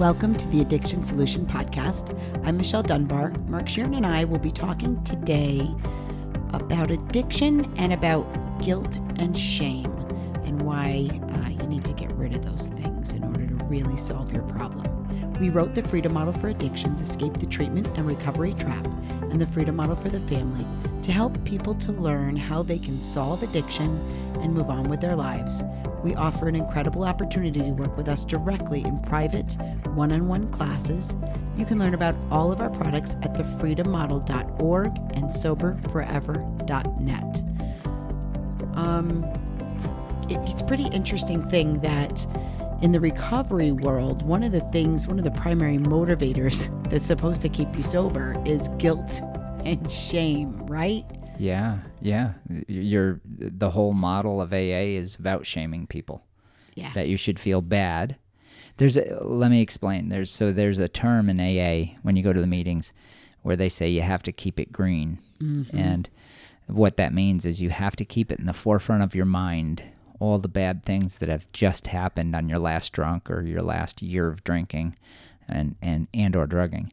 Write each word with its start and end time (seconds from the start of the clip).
Welcome 0.00 0.34
to 0.36 0.48
the 0.48 0.62
Addiction 0.62 1.02
Solution 1.02 1.44
Podcast. 1.44 2.18
I'm 2.42 2.56
Michelle 2.56 2.82
Dunbar. 2.82 3.32
Mark 3.48 3.66
Scheeren 3.66 3.94
and 3.94 4.06
I 4.06 4.24
will 4.24 4.38
be 4.38 4.50
talking 4.50 5.04
today 5.04 5.70
about 6.54 6.90
addiction 6.90 7.70
and 7.76 7.92
about 7.92 8.24
guilt 8.62 8.96
and 9.16 9.36
shame 9.36 9.92
and 10.42 10.62
why 10.62 11.10
uh, 11.34 11.50
you 11.50 11.68
need 11.68 11.84
to 11.84 11.92
get 11.92 12.10
rid 12.12 12.34
of 12.34 12.42
those 12.42 12.68
things 12.68 13.12
in 13.12 13.22
order 13.24 13.46
to 13.46 13.64
really 13.66 13.98
solve 13.98 14.32
your 14.32 14.42
problem. 14.44 15.36
We 15.38 15.50
wrote 15.50 15.74
the 15.74 15.82
Freedom 15.82 16.14
Model 16.14 16.32
for 16.32 16.48
Addictions 16.48 17.02
Escape 17.02 17.34
the 17.34 17.44
Treatment 17.44 17.86
and 17.98 18.06
Recovery 18.06 18.54
Trap 18.54 18.86
and 19.30 19.38
the 19.38 19.46
Freedom 19.48 19.76
Model 19.76 19.96
for 19.96 20.08
the 20.08 20.20
Family 20.20 20.64
to 21.02 21.12
help 21.12 21.42
people 21.44 21.74
to 21.74 21.92
learn 21.92 22.36
how 22.36 22.62
they 22.62 22.78
can 22.78 22.98
solve 22.98 23.42
addiction 23.42 23.98
and 24.40 24.52
move 24.52 24.70
on 24.70 24.88
with 24.88 25.00
their 25.00 25.16
lives. 25.16 25.62
We 26.02 26.14
offer 26.14 26.48
an 26.48 26.56
incredible 26.56 27.04
opportunity 27.04 27.60
to 27.60 27.70
work 27.70 27.96
with 27.96 28.08
us 28.08 28.24
directly 28.24 28.82
in 28.82 28.98
private, 29.00 29.56
one 29.94 30.12
on 30.12 30.28
one 30.28 30.48
classes. 30.50 31.16
You 31.56 31.66
can 31.66 31.78
learn 31.78 31.94
about 31.94 32.14
all 32.30 32.52
of 32.52 32.60
our 32.60 32.70
products 32.70 33.12
at 33.22 33.34
thefreedommodel.org 33.34 34.96
and 35.14 35.24
soberforever.net. 35.24 37.42
Um, 38.76 39.26
it's 40.28 40.62
a 40.62 40.64
pretty 40.64 40.86
interesting 40.86 41.42
thing 41.48 41.80
that 41.80 42.26
in 42.82 42.92
the 42.92 43.00
recovery 43.00 43.72
world, 43.72 44.22
one 44.22 44.42
of 44.42 44.52
the 44.52 44.60
things, 44.60 45.06
one 45.06 45.18
of 45.18 45.24
the 45.24 45.30
primary 45.32 45.76
motivators 45.76 46.70
that's 46.90 47.04
supposed 47.04 47.42
to 47.42 47.48
keep 47.48 47.74
you 47.76 47.82
sober 47.82 48.40
is 48.46 48.68
guilt 48.78 49.20
and 49.64 49.90
shame, 49.90 50.52
right? 50.66 51.04
Yeah, 51.38 51.78
yeah. 52.00 52.34
You're 52.68 53.20
the 53.24 53.70
whole 53.70 53.92
model 53.92 54.40
of 54.40 54.52
AA 54.52 54.96
is 54.96 55.16
about 55.16 55.46
shaming 55.46 55.86
people. 55.86 56.24
Yeah. 56.74 56.92
That 56.94 57.08
you 57.08 57.16
should 57.16 57.38
feel 57.38 57.60
bad. 57.60 58.16
There's 58.76 58.96
a, 58.96 59.18
let 59.22 59.50
me 59.50 59.60
explain. 59.60 60.08
There's 60.08 60.30
so 60.30 60.52
there's 60.52 60.78
a 60.78 60.88
term 60.88 61.28
in 61.28 61.40
AA 61.40 61.96
when 62.02 62.16
you 62.16 62.22
go 62.22 62.32
to 62.32 62.40
the 62.40 62.46
meetings 62.46 62.92
where 63.42 63.56
they 63.56 63.68
say 63.68 63.88
you 63.88 64.02
have 64.02 64.22
to 64.24 64.32
keep 64.32 64.60
it 64.60 64.72
green. 64.72 65.18
Mm-hmm. 65.40 65.76
And 65.76 66.10
what 66.66 66.96
that 66.96 67.12
means 67.12 67.44
is 67.44 67.62
you 67.62 67.70
have 67.70 67.96
to 67.96 68.04
keep 68.04 68.30
it 68.30 68.38
in 68.38 68.46
the 68.46 68.52
forefront 68.52 69.02
of 69.02 69.14
your 69.14 69.24
mind 69.24 69.82
all 70.20 70.38
the 70.38 70.48
bad 70.48 70.84
things 70.84 71.16
that 71.16 71.30
have 71.30 71.50
just 71.50 71.88
happened 71.88 72.36
on 72.36 72.48
your 72.48 72.58
last 72.58 72.92
drunk 72.92 73.30
or 73.30 73.42
your 73.42 73.62
last 73.62 74.02
year 74.02 74.28
of 74.28 74.44
drinking 74.44 74.94
and 75.48 75.74
and 75.82 76.06
and 76.14 76.36
or 76.36 76.46
drugging. 76.46 76.92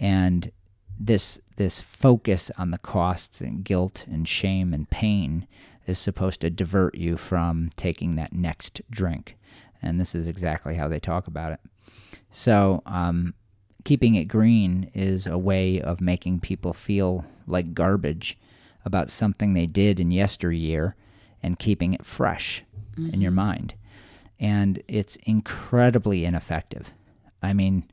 And 0.00 0.50
this 0.98 1.40
this 1.56 1.80
focus 1.80 2.50
on 2.58 2.70
the 2.70 2.78
costs 2.78 3.40
and 3.40 3.64
guilt 3.64 4.06
and 4.10 4.26
shame 4.28 4.72
and 4.74 4.90
pain 4.90 5.46
is 5.86 5.98
supposed 5.98 6.40
to 6.40 6.50
divert 6.50 6.94
you 6.94 7.16
from 7.16 7.70
taking 7.76 8.16
that 8.16 8.32
next 8.32 8.80
drink. 8.90 9.36
And 9.82 10.00
this 10.00 10.14
is 10.14 10.28
exactly 10.28 10.76
how 10.76 10.88
they 10.88 10.98
talk 10.98 11.26
about 11.26 11.52
it. 11.52 11.60
So, 12.30 12.82
um, 12.86 13.34
keeping 13.84 14.14
it 14.14 14.24
green 14.24 14.90
is 14.94 15.26
a 15.26 15.38
way 15.38 15.80
of 15.80 16.00
making 16.00 16.40
people 16.40 16.72
feel 16.72 17.24
like 17.46 17.74
garbage 17.74 18.38
about 18.84 19.10
something 19.10 19.52
they 19.52 19.66
did 19.66 20.00
in 20.00 20.10
yesteryear 20.10 20.96
and 21.42 21.58
keeping 21.58 21.92
it 21.92 22.04
fresh 22.04 22.64
mm-hmm. 22.96 23.10
in 23.12 23.20
your 23.20 23.30
mind. 23.30 23.74
And 24.40 24.82
it's 24.88 25.16
incredibly 25.24 26.24
ineffective. 26.24 26.92
I 27.42 27.52
mean, 27.52 27.84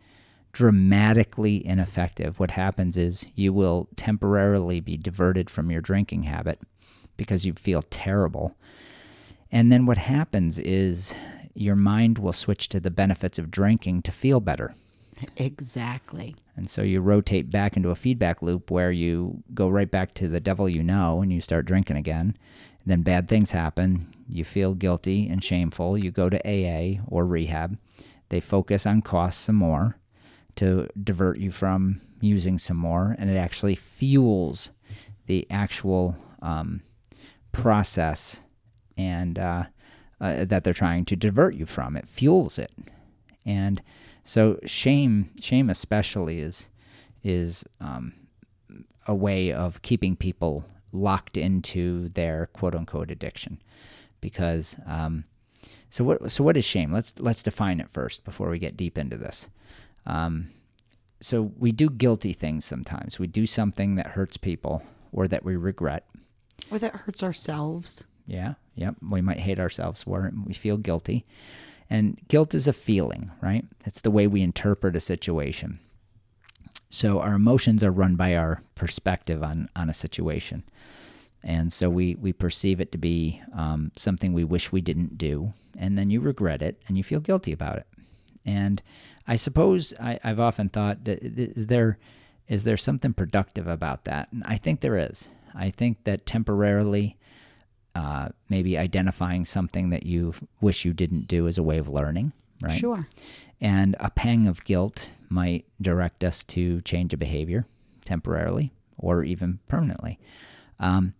dramatically 0.52 1.66
ineffective. 1.66 2.40
What 2.40 2.52
happens 2.52 2.98
is 2.98 3.28
you 3.36 3.54
will 3.54 3.88
temporarily 3.96 4.80
be 4.80 4.98
diverted 4.98 5.50
from 5.50 5.72
your 5.72 5.82
drinking 5.82 6.24
habit 6.24 6.60
because 7.18 7.46
you 7.46 7.54
feel 7.54 7.82
terrible. 7.84 8.56
And 9.52 9.72
then 9.72 9.86
what 9.86 9.98
happens 9.98 10.60
is 10.60 11.16
your 11.54 11.76
mind 11.76 12.18
will 12.18 12.34
switch 12.34 12.70
to 12.70 12.80
the 12.80 12.92
benefits 12.92 13.38
of 13.38 13.52
drinking 13.52 14.02
to 14.04 14.12
feel 14.12 14.40
better. 14.40 14.76
Exactly. 15.38 16.36
And 16.56 16.70
so 16.70 16.82
you 16.82 17.02
rotate 17.02 17.50
back 17.50 17.78
into 17.78 17.90
a 17.90 17.96
feedback 17.96 18.42
loop 18.42 18.72
where 18.72 18.92
you 18.92 19.44
go 19.54 19.70
right 19.70 19.90
back 19.90 20.14
to 20.16 20.28
the 20.28 20.40
devil 20.40 20.68
you 20.68 20.84
know 20.84 21.22
and 21.22 21.31
you 21.31 21.42
start 21.42 21.66
drinking 21.66 21.98
again. 21.98 22.38
Then 22.86 23.04
bad 23.04 23.28
things 23.28 23.52
happen. 23.52 24.14
You 24.28 24.44
feel 24.44 24.74
guilty 24.74 25.28
and 25.28 25.44
shameful. 25.44 25.98
You 25.98 26.12
go 26.12 26.30
to 26.30 26.40
AA 26.48 27.02
or 27.08 27.25
rehab. 27.25 27.78
They 28.30 28.40
focus 28.40 28.86
on 28.86 29.02
costs 29.02 29.42
some 29.42 29.58
more 29.58 29.98
to 30.56 30.88
divert 31.01 31.39
you 31.39 31.51
from 31.51 32.01
using 32.19 32.57
some 32.57 32.78
more, 32.78 33.16
and 33.17 33.29
it 33.29 33.35
actually 33.35 33.75
fuels 33.75 34.72
the 35.25 35.47
actual 35.50 36.16
um, 36.41 36.81
process 37.51 38.41
and 38.97 39.39
uh, 39.39 39.66
uh, 40.19 40.45
that 40.45 40.63
they're 40.63 40.73
trying 40.73 41.06
to 41.06 41.16
divert 41.16 41.56
you 41.56 41.66
from. 41.66 41.95
It 41.95 42.07
fuels 42.07 42.59
it, 42.59 42.72
and 43.45 43.81
so 44.23 44.59
shame, 44.66 45.31
shame 45.39 45.69
especially 45.69 46.39
is 46.39 46.69
is 47.23 47.63
um, 47.79 48.13
a 49.07 49.16
way 49.16 49.51
of 49.51 49.81
keeping 49.81 50.16
people 50.16 50.66
locked 50.91 51.38
into 51.38 52.09
their 52.09 52.47
quote 52.47 52.75
unquote 52.75 53.12
addiction, 53.12 53.62
because. 54.19 54.78
Um, 54.85 55.25
so 55.89 56.06
what 56.06 56.31
so 56.31 56.44
what 56.44 56.56
is 56.56 56.63
shame? 56.63 56.94
Let's 56.94 57.13
let's 57.19 57.44
define 57.44 57.81
it 57.81 57.89
first 57.89 58.23
before 58.23 58.50
we 58.50 58.59
get 58.59 58.78
deep 58.78 58.97
into 58.97 59.18
this. 59.18 59.50
Um, 60.06 60.50
so 61.19 61.51
we 61.57 61.72
do 61.72 61.89
guilty 61.89 62.34
things 62.34 62.66
sometimes. 62.66 63.19
We 63.19 63.28
do 63.28 63.45
something 63.45 63.95
that 63.95 64.07
hurts 64.07 64.38
people 64.38 64.84
or 65.12 65.28
that 65.28 65.45
we 65.45 65.56
regret. 65.56 66.07
Or 66.72 66.79
that 66.79 66.95
hurts 66.95 67.22
ourselves. 67.22 68.06
Yeah, 68.25 68.56
yep. 68.75 68.95
We 69.01 69.22
might 69.22 69.39
hate 69.39 69.59
ourselves 69.59 70.03
for 70.03 70.25
it. 70.25 70.34
We 70.45 70.53
feel 70.53 70.78
guilty. 70.78 71.25
And 71.89 72.19
guilt 72.28 72.56
is 72.56 72.67
a 72.67 72.73
feeling, 72.73 73.31
right? 73.41 73.66
It's 73.85 74.00
the 74.00 74.12
way 74.12 74.25
we 74.25 74.41
interpret 74.41 74.95
a 74.95 75.01
situation. 75.01 75.79
So 76.89 77.19
our 77.19 77.33
emotions 77.33 77.83
are 77.83 77.91
run 77.91 78.16
by 78.16 78.35
our 78.35 78.63
perspective 78.75 79.44
on, 79.44 79.69
on 79.75 79.89
a 79.89 79.94
situation. 79.94 80.63
And 81.44 81.72
so 81.73 81.89
we, 81.89 82.16
we 82.16 82.33
perceive 82.33 82.79
it 82.79 82.91
to 82.91 82.97
be 82.97 83.41
um, 83.53 83.91
something 83.97 84.33
we 84.33 84.44
wish 84.44 84.72
we 84.72 84.81
didn't 84.81 85.18
do. 85.18 85.53
And 85.78 85.97
then 85.97 86.09
you 86.09 86.22
regret 86.22 86.62
it 86.62 86.81
and 86.88 86.97
you 86.97 87.03
feel 87.03 87.19
guilty 87.19 87.51
about 87.51 87.78
it. 87.78 87.88
And 88.45 88.81
I 89.28 89.36
suppose 89.36 89.94
I, 90.00 90.20
have 90.24 90.40
often 90.40 90.70
thought 90.70 91.06
that 91.06 91.20
is 91.22 91.68
there 91.68 91.98
is 92.48 92.64
there 92.64 92.78
something 92.78 93.14
productive 93.14 93.68
about 93.68 94.04
that? 94.06 94.30
And 94.32 94.44
I 94.46 94.58
think 94.58 94.82
there 94.82 94.98
is. 94.98 95.30
I 95.56 95.70
think 95.70 96.04
that 96.04 96.26
temporarily, 96.26 97.18
uh, 97.96 98.30
maybe 98.50 98.78
identifying 98.78 99.46
something 99.46 99.90
that 99.92 100.06
you 100.06 100.34
wish 100.60 100.84
you 100.84 100.94
didn't 100.94 101.28
do 101.28 101.48
is 101.48 101.58
a 101.58 101.64
way 101.64 101.78
of 101.78 101.90
learning, 101.90 102.34
right? 102.62 102.74
Sure. 102.74 103.08
And 103.62 103.96
a 104.00 104.10
pang 104.10 104.48
of 104.48 104.66
guilt 104.66 105.12
might 105.30 105.66
direct 105.81 106.26
us 106.26 106.44
to 106.46 106.81
change 106.81 107.14
a 107.14 107.18
behavior 107.18 107.68
temporarily 108.04 108.74
or 108.98 109.24
even 109.24 109.60
permanently. 109.70 110.20
Um, 110.78 111.14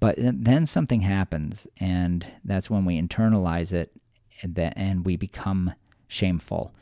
but 0.00 0.14
then 0.16 0.64
something 0.64 1.00
happens, 1.00 1.66
and 1.78 2.24
that's 2.44 2.70
when 2.70 2.84
we 2.84 3.00
internalize 3.00 3.72
it, 3.72 3.92
and 4.56 5.04
we 5.04 5.16
become 5.16 5.74
shameful 6.06 6.72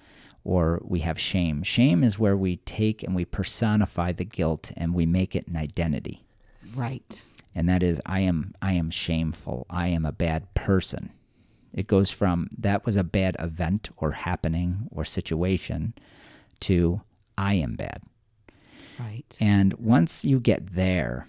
or 0.47 0.81
we 0.85 1.01
have 1.01 1.19
shame. 1.19 1.65
Shame 1.65 2.05
is 2.05 2.21
where 2.21 2.37
we 2.37 2.59
take 2.59 3.03
and 3.03 3.17
we 3.17 3.25
personify 3.25 4.13
the 4.13 4.25
guilt 4.25 4.71
and 4.77 4.95
we 4.95 5.05
make 5.05 5.35
it 5.35 5.49
an 5.49 5.57
identity. 5.57 6.25
Right. 6.73 7.25
And 7.53 7.69
that 7.69 7.83
is 7.83 8.01
I 8.07 8.21
am 8.21 8.55
I 8.63 8.75
am 8.75 8.91
shameful. 8.91 9.67
I 9.69 9.89
am 9.89 10.07
a 10.07 10.13
bad 10.13 10.55
person. 10.55 11.11
It 11.73 11.89
goes 11.89 12.11
from 12.11 12.49
that 12.57 12.87
was 12.87 12.95
a 12.95 13.03
bad 13.03 13.37
event 13.41 13.91
or 13.97 14.13
happening 14.13 14.87
or 14.93 15.05
situation 15.05 15.95
to 16.61 17.01
I 17.37 17.55
am 17.55 17.75
bad. 17.75 18.03
Right. 19.01 19.37
And 19.41 19.75
once 19.75 20.25
you 20.25 20.39
get 20.39 20.75
there, 20.75 21.27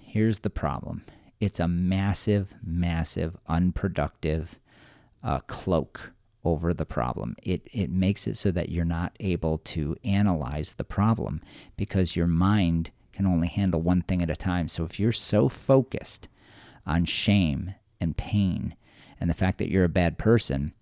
here's 0.00 0.40
the 0.40 0.50
problem. 0.50 1.04
It's 1.38 1.60
a 1.60 1.68
massive, 1.68 2.56
massive, 2.64 3.36
unproductive 3.46 4.58
uh, 5.22 5.38
cloak 5.46 6.12
over 6.46 6.72
the 6.72 6.86
problem. 6.86 7.36
It, 7.42 7.68
it 7.72 7.90
makes 7.90 8.26
it 8.26 8.36
so 8.36 8.50
that 8.52 8.68
you're 8.68 8.84
not 8.84 9.16
able 9.20 9.58
to 9.58 9.96
analyze 10.04 10.74
the 10.74 10.84
problem 10.84 11.42
because 11.76 12.16
your 12.16 12.26
mind 12.26 12.90
can 13.12 13.26
only 13.26 13.48
handle 13.48 13.80
one 13.80 14.02
thing 14.02 14.22
at 14.22 14.30
a 14.30 14.36
time. 14.36 14.68
So 14.68 14.84
if 14.84 15.00
you're 15.00 15.12
so 15.12 15.48
focused 15.48 16.28
on 16.86 17.04
shame 17.04 17.74
and 18.00 18.16
pain 18.16 18.76
and 19.20 19.30
the 19.30 19.34
fact 19.34 19.58
that 19.58 19.70
you're 19.70 19.84
a 19.84 19.88
bad 19.88 20.18
person, 20.18 20.72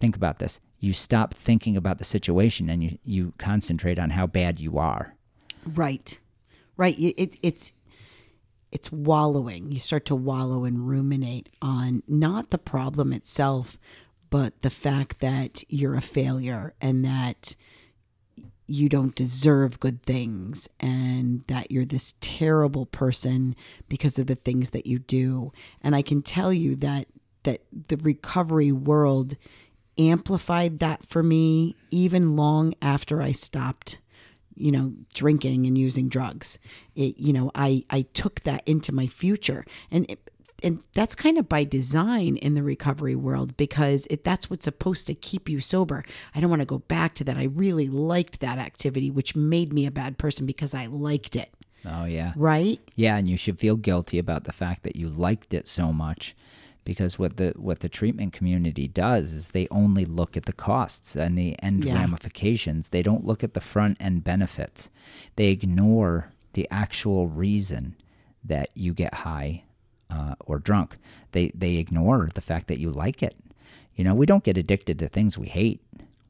think 0.00 0.14
about 0.14 0.38
this. 0.38 0.60
You 0.78 0.92
stop 0.92 1.32
thinking 1.32 1.76
about 1.76 1.98
the 1.98 2.04
situation 2.04 2.68
and 2.68 2.82
you, 2.82 2.98
you 3.04 3.32
concentrate 3.38 3.98
on 3.98 4.10
how 4.10 4.26
bad 4.26 4.60
you 4.60 4.78
are. 4.78 5.14
Right. 5.64 6.18
Right. 6.76 6.98
It, 6.98 7.36
it's 7.42 7.72
it's 8.72 8.90
wallowing. 8.90 9.70
You 9.70 9.78
start 9.78 10.06
to 10.06 10.16
wallow 10.16 10.64
and 10.64 10.88
ruminate 10.88 11.50
on 11.60 12.02
not 12.08 12.48
the 12.48 12.58
problem 12.58 13.12
itself, 13.12 13.78
but 14.32 14.62
the 14.62 14.70
fact 14.70 15.20
that 15.20 15.62
you're 15.68 15.94
a 15.94 16.00
failure 16.00 16.72
and 16.80 17.04
that 17.04 17.54
you 18.66 18.88
don't 18.88 19.14
deserve 19.14 19.78
good 19.78 20.02
things 20.02 20.70
and 20.80 21.42
that 21.48 21.70
you're 21.70 21.84
this 21.84 22.14
terrible 22.22 22.86
person 22.86 23.54
because 23.90 24.18
of 24.18 24.28
the 24.28 24.34
things 24.34 24.70
that 24.70 24.86
you 24.86 24.98
do. 24.98 25.52
And 25.82 25.94
I 25.94 26.00
can 26.00 26.22
tell 26.22 26.50
you 26.50 26.74
that 26.76 27.08
that 27.42 27.60
the 27.70 27.98
recovery 27.98 28.72
world 28.72 29.36
amplified 29.98 30.78
that 30.78 31.04
for 31.04 31.22
me 31.22 31.76
even 31.90 32.34
long 32.34 32.72
after 32.80 33.20
I 33.20 33.32
stopped 33.32 33.98
you 34.54 34.72
know 34.72 34.94
drinking 35.14 35.66
and 35.66 35.76
using 35.78 36.10
drugs 36.10 36.58
it 36.94 37.16
you 37.16 37.32
know 37.32 37.50
i 37.54 37.84
i 37.88 38.02
took 38.12 38.40
that 38.40 38.62
into 38.66 38.92
my 38.92 39.06
future 39.06 39.64
and 39.90 40.04
it, 40.10 40.30
and 40.62 40.82
that's 40.94 41.14
kind 41.14 41.38
of 41.38 41.48
by 41.48 41.64
design 41.64 42.36
in 42.36 42.54
the 42.54 42.62
recovery 42.62 43.14
world 43.14 43.56
because 43.56 44.06
it 44.10 44.24
that's 44.24 44.48
what's 44.50 44.64
supposed 44.64 45.06
to 45.08 45.14
keep 45.14 45.48
you 45.48 45.60
sober. 45.60 46.04
I 46.34 46.40
don't 46.40 46.50
want 46.50 46.60
to 46.60 46.66
go 46.66 46.78
back 46.80 47.14
to 47.16 47.24
that. 47.24 47.36
I 47.36 47.44
really 47.44 47.88
liked 47.88 48.40
that 48.40 48.58
activity 48.58 49.10
which 49.10 49.34
made 49.36 49.72
me 49.72 49.86
a 49.86 49.90
bad 49.90 50.18
person 50.18 50.46
because 50.46 50.74
I 50.74 50.86
liked 50.86 51.36
it. 51.36 51.52
Oh 51.84 52.04
yeah. 52.04 52.32
Right? 52.36 52.80
Yeah, 52.94 53.16
and 53.16 53.28
you 53.28 53.36
should 53.36 53.58
feel 53.58 53.76
guilty 53.76 54.18
about 54.18 54.44
the 54.44 54.52
fact 54.52 54.82
that 54.84 54.96
you 54.96 55.08
liked 55.08 55.52
it 55.52 55.66
so 55.68 55.92
much 55.92 56.34
because 56.84 57.18
what 57.18 57.36
the 57.36 57.52
what 57.56 57.80
the 57.80 57.88
treatment 57.88 58.32
community 58.32 58.86
does 58.88 59.32
is 59.32 59.48
they 59.48 59.66
only 59.70 60.04
look 60.04 60.36
at 60.36 60.46
the 60.46 60.52
costs 60.52 61.16
and 61.16 61.36
the 61.38 61.56
end 61.62 61.84
Yeah. 61.84 61.94
ramifications. 61.94 62.88
They 62.88 63.02
don't 63.02 63.24
look 63.24 63.42
at 63.44 63.54
the 63.54 63.60
front 63.60 63.96
end 64.00 64.24
benefits. 64.24 64.90
They 65.36 65.48
ignore 65.48 66.30
the 66.52 66.68
actual 66.70 67.28
reason 67.28 67.96
that 68.44 68.70
you 68.74 68.92
get 68.94 69.14
high 69.14 69.62
uh, 70.12 70.34
or 70.40 70.58
drunk. 70.58 70.96
They 71.32 71.50
they 71.54 71.76
ignore 71.76 72.28
the 72.32 72.40
fact 72.40 72.68
that 72.68 72.78
you 72.78 72.90
like 72.90 73.22
it. 73.22 73.36
You 73.96 74.04
know, 74.04 74.14
we 74.14 74.26
don't 74.26 74.44
get 74.44 74.58
addicted 74.58 74.98
to 74.98 75.08
things 75.08 75.38
we 75.38 75.48
hate. 75.48 75.80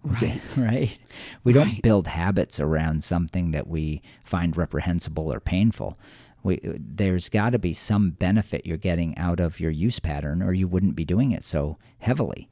Right. 0.04 0.40
right. 0.56 0.98
We 1.44 1.52
don't 1.52 1.82
build 1.82 2.08
habits 2.08 2.58
around 2.58 3.04
something 3.04 3.52
that 3.52 3.68
we 3.68 4.02
find 4.24 4.56
reprehensible 4.56 5.32
or 5.32 5.40
painful. 5.40 5.96
We, 6.42 6.60
there's 6.62 7.28
got 7.28 7.50
to 7.50 7.58
be 7.60 7.72
some 7.72 8.10
benefit 8.10 8.66
you're 8.66 8.76
getting 8.76 9.16
out 9.16 9.38
of 9.38 9.60
your 9.60 9.70
use 9.70 10.00
pattern, 10.00 10.42
or 10.42 10.52
you 10.52 10.66
wouldn't 10.66 10.96
be 10.96 11.04
doing 11.04 11.30
it 11.30 11.44
so 11.44 11.78
heavily. 12.00 12.48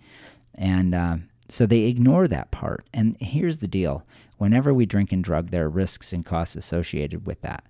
And 0.54 0.94
uh, 0.94 1.16
so 1.48 1.66
they 1.66 1.82
ignore 1.82 2.28
that 2.28 2.52
part. 2.52 2.86
And 2.94 3.16
here's 3.20 3.56
the 3.56 3.66
deal 3.66 4.04
whenever 4.38 4.72
we 4.72 4.86
drink 4.86 5.12
and 5.12 5.24
drug, 5.24 5.50
there 5.50 5.66
are 5.66 5.70
risks 5.70 6.12
and 6.12 6.24
costs 6.24 6.54
associated 6.54 7.26
with 7.26 7.40
that. 7.42 7.64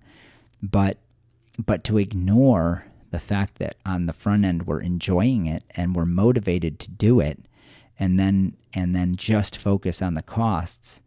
But 0.61 0.97
but 1.57 1.83
to 1.85 1.97
ignore 1.97 2.85
the 3.11 3.19
fact 3.19 3.59
that 3.59 3.75
on 3.85 4.05
the 4.05 4.13
front 4.13 4.45
end 4.45 4.65
we're 4.67 4.81
enjoying 4.81 5.45
it 5.45 5.63
and 5.71 5.95
we're 5.95 6.05
motivated 6.05 6.79
to 6.79 6.89
do 6.91 7.19
it 7.19 7.39
and 7.99 8.19
then 8.19 8.55
and 8.73 8.95
then 8.95 9.15
just 9.15 9.57
focus 9.57 10.01
on 10.01 10.13
the 10.15 10.21
costs 10.21 11.01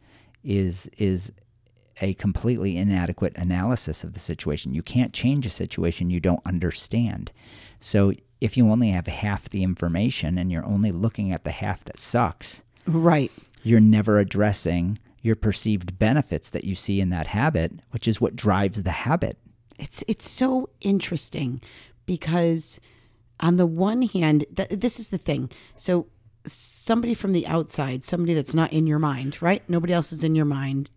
is 0.45 0.89
is 0.99 1.33
a 2.03 2.15
completely 2.15 2.77
inadequate 2.77 3.33
analysis 3.39 4.03
of 4.03 4.15
the 4.15 4.19
situation. 4.19 4.75
You 4.75 4.83
can't 4.83 5.13
change 5.13 5.47
a 5.47 5.51
situation 5.51 6.11
you 6.11 6.19
don't 6.21 6.45
understand. 6.45 7.31
So 7.79 8.13
if 8.41 8.57
you 8.57 8.69
only 8.69 8.91
have 8.91 9.07
half 9.07 9.49
the 9.49 9.63
information 9.63 10.37
and 10.37 10.51
you're 10.51 10.67
only 10.67 10.91
looking 10.91 11.31
at 11.33 11.45
the 11.45 11.53
half 11.53 11.85
that 11.85 11.99
sucks, 11.99 12.65
Right. 12.87 13.31
you're 13.63 13.79
never 13.81 14.19
addressing 14.19 14.99
your 15.23 15.37
perceived 15.37 15.97
benefits 15.99 16.51
that 16.51 16.65
you 16.65 16.75
see 16.75 17.01
in 17.01 17.11
that 17.11 17.29
habit, 17.29 17.73
which 17.93 18.09
is 18.09 18.21
what 18.21 18.35
drives 18.37 18.83
the 18.83 18.91
habit. 18.91 19.39
It's 19.79 20.03
it's 20.09 20.29
so 20.29 20.69
interesting 20.81 21.61
because 22.07 22.81
on 23.41 23.57
the 23.57 23.67
one 23.67 24.03
hand, 24.03 24.45
th- 24.57 24.69
this 24.71 24.99
is 24.99 25.09
the 25.09 25.19
thing. 25.19 25.51
So 25.77 26.07
somebody 26.47 27.15
from 27.15 27.33
the 27.33 27.47
outside, 27.47 28.05
somebody 28.05 28.35
that's 28.35 28.55
not 28.55 28.73
in 28.73 28.87
your 28.87 28.99
mind, 28.99 29.41
right? 29.43 29.63
Nobody 29.69 29.93
else 29.93 30.13
is 30.13 30.23
in 30.25 30.35
your 30.35 30.45
mind, 30.45 30.93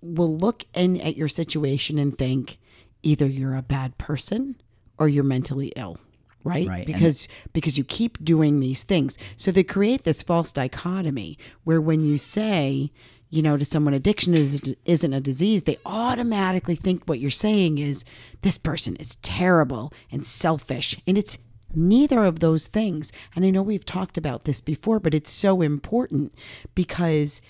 will 0.00 0.36
look 0.36 0.64
in 0.74 1.00
at 1.00 1.16
your 1.16 1.28
situation 1.28 1.98
and 1.98 2.16
think 2.16 2.58
either 3.02 3.26
you're 3.26 3.56
a 3.56 3.62
bad 3.62 3.98
person 3.98 4.56
or 4.98 5.08
you're 5.08 5.24
mentally 5.24 5.72
ill. 5.76 5.98
Right? 6.44 6.68
Right, 6.68 6.86
and- 6.86 6.86
Because 6.86 7.28
because 7.52 7.76
you 7.76 7.84
keep 7.84 8.22
doing 8.24 8.60
these 8.60 8.82
things. 8.84 9.18
So 9.36 9.50
they 9.50 9.64
create 9.64 10.04
this 10.04 10.22
false 10.22 10.52
dichotomy 10.52 11.36
where 11.64 11.80
when 11.80 12.04
you 12.04 12.16
say, 12.16 12.90
you 13.30 13.42
know, 13.42 13.56
to 13.56 13.64
someone 13.64 13.94
addiction 13.94 14.34
is, 14.34 14.74
isn't 14.84 15.12
a 15.12 15.20
disease, 15.20 15.64
they 15.64 15.78
automatically 15.84 16.74
think 16.74 17.04
what 17.04 17.20
you're 17.20 17.30
saying 17.30 17.78
is 17.78 18.04
this 18.42 18.58
person 18.58 18.96
is 18.96 19.16
terrible 19.16 19.92
and 20.10 20.26
selfish. 20.26 20.98
And 21.06 21.18
it's 21.18 21.38
neither 21.74 22.24
of 22.24 22.40
those 22.40 22.66
things. 22.66 23.12
And 23.36 23.44
I 23.44 23.50
know 23.50 23.62
we've 23.62 23.84
talked 23.84 24.16
about 24.16 24.44
this 24.44 24.60
before, 24.60 25.00
but 25.00 25.14
it's 25.14 25.30
so 25.30 25.60
important 25.60 26.34
because 26.74 27.42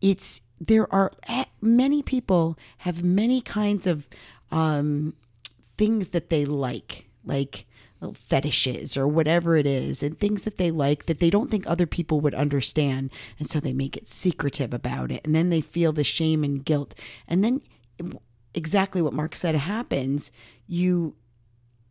it's 0.00 0.42
there 0.60 0.92
are 0.92 1.10
many 1.60 2.02
people 2.02 2.56
have 2.78 3.02
many 3.02 3.40
kinds 3.40 3.86
of 3.86 4.08
um, 4.50 5.14
things 5.76 6.10
that 6.10 6.30
they 6.30 6.44
like, 6.44 7.06
like 7.24 7.66
fetishes 8.14 8.96
or 8.96 9.06
whatever 9.06 9.56
it 9.56 9.66
is, 9.66 10.02
and 10.02 10.18
things 10.18 10.42
that 10.42 10.58
they 10.58 10.70
like 10.70 11.06
that 11.06 11.20
they 11.20 11.30
don't 11.30 11.50
think 11.50 11.66
other 11.66 11.86
people 11.86 12.20
would 12.20 12.34
understand. 12.34 13.10
And 13.38 13.48
so 13.48 13.60
they 13.60 13.72
make 13.72 13.96
it 13.96 14.08
secretive 14.08 14.74
about 14.74 15.10
it. 15.10 15.20
And 15.24 15.34
then 15.34 15.50
they 15.50 15.60
feel 15.60 15.92
the 15.92 16.04
shame 16.04 16.42
and 16.44 16.64
guilt. 16.64 16.94
And 17.28 17.44
then 17.44 17.62
exactly 18.54 19.02
what 19.02 19.12
Mark 19.14 19.36
said 19.36 19.54
happens. 19.54 20.32
You 20.66 21.14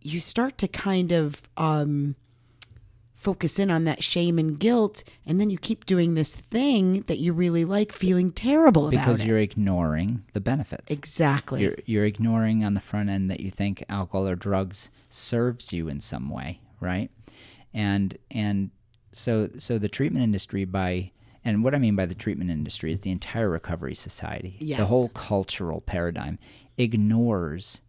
you 0.02 0.20
start 0.20 0.58
to 0.58 0.68
kind 0.68 1.12
of 1.12 1.44
um 1.58 2.16
focus 3.22 3.60
in 3.60 3.70
on 3.70 3.84
that 3.84 4.04
shame 4.04 4.40
and 4.40 4.60
guilt 4.60 5.04
and 5.28 5.40
then 5.40 5.52
you 5.52 5.58
keep 5.60 5.86
doing 5.86 6.16
this 6.16 6.36
thing 6.36 7.02
that 7.02 7.20
you 7.20 7.32
really 7.32 7.64
like 7.64 7.92
feeling 7.92 8.32
terrible 8.32 8.88
about 8.88 9.00
because 9.00 9.24
you're 9.24 9.38
ignoring 9.38 10.24
the 10.34 10.40
benefits. 10.40 10.92
exactly 10.92 11.62
You're 11.62 11.76
you're 11.86 12.06
ignoring 12.06 12.66
on 12.66 12.74
the 12.74 12.80
front 12.80 13.10
end 13.12 13.30
that 13.30 13.40
you 13.40 13.52
think 13.52 13.84
alcohol 13.88 14.28
or 14.28 14.36
drugs 14.36 14.90
serves 15.08 15.72
you 15.72 15.88
in 15.88 16.00
some 16.00 16.30
way, 16.30 16.62
right? 16.80 17.12
And 17.76 18.18
and 18.32 18.72
so 19.12 19.50
so 19.60 19.78
the 19.78 19.90
treatment 19.90 20.24
industry 20.24 20.66
by 20.66 21.12
and 21.46 21.64
what 21.64 21.76
I 21.76 21.78
mean 21.78 21.96
by 21.96 22.08
the 22.08 22.16
treatment 22.16 22.50
industry 22.50 22.92
is 22.92 23.02
the 23.02 23.12
entire 23.12 23.50
recovery 23.50 23.96
society. 23.96 24.58
The 24.60 24.86
whole 24.86 25.10
cultural 25.10 25.82
paradigm 25.82 26.40
ignores 26.78 27.82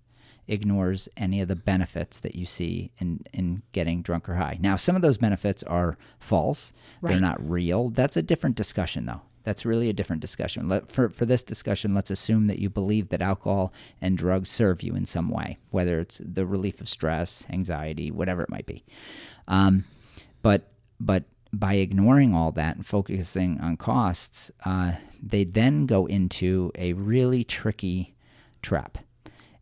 ignores 0.52 1.08
any 1.16 1.40
of 1.40 1.48
the 1.48 1.56
benefits 1.56 2.18
that 2.18 2.34
you 2.34 2.46
see 2.46 2.92
in, 2.98 3.24
in 3.32 3.62
getting 3.72 4.02
drunk 4.02 4.28
or 4.28 4.34
high. 4.34 4.58
Now, 4.60 4.76
some 4.76 4.96
of 4.96 5.02
those 5.02 5.18
benefits 5.18 5.62
are 5.64 5.96
false. 6.18 6.72
They're 7.02 7.20
not 7.20 7.50
real. 7.50 7.88
That's 7.88 8.16
a 8.16 8.22
different 8.22 8.56
discussion, 8.56 9.06
though. 9.06 9.22
That's 9.44 9.66
really 9.66 9.88
a 9.88 9.92
different 9.92 10.22
discussion. 10.22 10.68
Let, 10.68 10.92
for, 10.92 11.08
for 11.08 11.26
this 11.26 11.42
discussion, 11.42 11.94
let's 11.94 12.10
assume 12.10 12.46
that 12.46 12.58
you 12.58 12.70
believe 12.70 13.08
that 13.08 13.20
alcohol 13.20 13.72
and 14.00 14.16
drugs 14.16 14.50
serve 14.50 14.82
you 14.82 14.94
in 14.94 15.06
some 15.06 15.30
way, 15.30 15.58
whether 15.70 15.98
it's 15.98 16.20
the 16.24 16.46
relief 16.46 16.80
of 16.80 16.88
stress, 16.88 17.44
anxiety, 17.50 18.10
whatever 18.10 18.42
it 18.42 18.50
might 18.50 18.66
be. 18.66 18.84
Um, 19.48 19.84
but 20.42 20.68
but 21.00 21.24
by 21.52 21.74
ignoring 21.74 22.34
all 22.34 22.52
that 22.52 22.76
and 22.76 22.86
focusing 22.86 23.60
on 23.60 23.76
costs, 23.76 24.50
uh, 24.64 24.92
they 25.20 25.44
then 25.44 25.86
go 25.86 26.06
into 26.06 26.70
a 26.76 26.92
really 26.92 27.44
tricky 27.44 28.14
trap, 28.62 28.98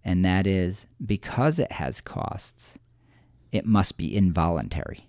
and 0.05 0.25
that 0.25 0.47
is 0.47 0.87
because 1.05 1.59
it 1.59 1.73
has 1.73 2.01
costs, 2.01 2.79
it 3.53 3.67
must 3.67 3.97
be 3.97 4.15
involuntary. 4.15 5.07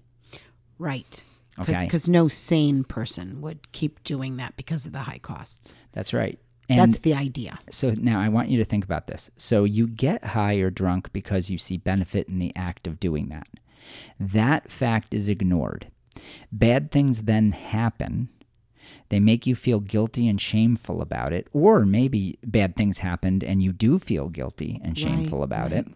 right 0.78 1.24
Okay. 1.60 1.82
because 1.82 2.08
no 2.08 2.28
sane 2.30 2.84
person 2.86 3.42
would 3.42 3.72
keep 3.74 4.02
doing 4.04 4.38
that 4.38 4.56
because 4.56 4.86
of 4.86 4.94
the 4.94 5.00
high 5.02 5.20
costs 5.20 5.76
That's 5.92 6.14
right. 6.14 6.40
And 6.70 6.80
that's 6.80 7.02
the 7.04 7.14
idea 7.14 7.60
so 7.70 7.94
now 7.98 8.20
I 8.22 8.30
want 8.30 8.48
you 8.50 8.58
to 8.60 8.64
think 8.64 8.86
about 8.86 9.08
this. 9.08 9.30
So 9.36 9.66
you 9.66 9.88
get 9.88 10.24
high 10.24 10.56
or 10.56 10.70
drunk 10.70 11.12
because 11.12 11.50
you 11.50 11.58
see 11.58 11.78
benefit 11.78 12.30
in 12.30 12.40
the 12.40 12.56
act 12.56 12.88
of 12.88 13.00
doing 13.00 13.28
that. 13.30 13.48
That 14.20 14.72
fact 14.72 15.14
is 15.14 15.28
ignored. 15.28 15.92
Bad 16.52 16.92
things 16.92 17.24
then 17.24 17.52
happen. 17.52 18.30
They 19.10 19.20
make 19.20 19.46
you 19.46 19.56
feel 19.56 19.80
guilty 19.80 20.28
and 20.28 20.40
shameful 20.40 21.02
about 21.02 21.34
it, 21.34 21.48
or 21.54 21.86
maybe 21.86 22.38
bad 22.44 22.76
things 22.76 23.00
happened 23.00 23.44
and 23.44 23.62
you 23.62 23.72
do 23.74 24.00
feel 24.00 24.30
guilty 24.30 24.80
and 24.84 24.98
shameful 24.98 25.40
Right, 25.40 25.46
about 25.46 25.72
right. 25.72 25.80
it. 25.80 25.88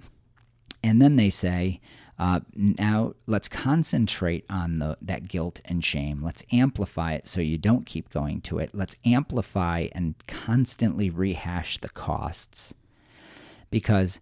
And 0.84 1.02
then 1.02 1.16
they 1.16 1.30
say, 1.30 1.80
uh, 2.18 2.42
now 2.56 3.14
let's 3.26 3.48
concentrate 3.50 4.46
on 4.50 4.76
the, 4.76 4.98
that 5.02 5.28
guilt 5.28 5.60
and 5.66 5.84
shame. 5.84 6.22
Let's 6.22 6.44
amplify 6.52 7.14
it 7.14 7.28
so 7.28 7.42
you 7.42 7.58
don't 7.58 7.86
keep 7.86 8.10
going 8.10 8.42
to 8.42 8.60
it. 8.60 8.70
Let's 8.74 8.96
amplify 9.04 9.88
and 9.94 10.16
constantly 10.28 11.10
rehash 11.10 11.80
the 11.80 11.90
costs. 11.90 12.74
Because 13.72 14.22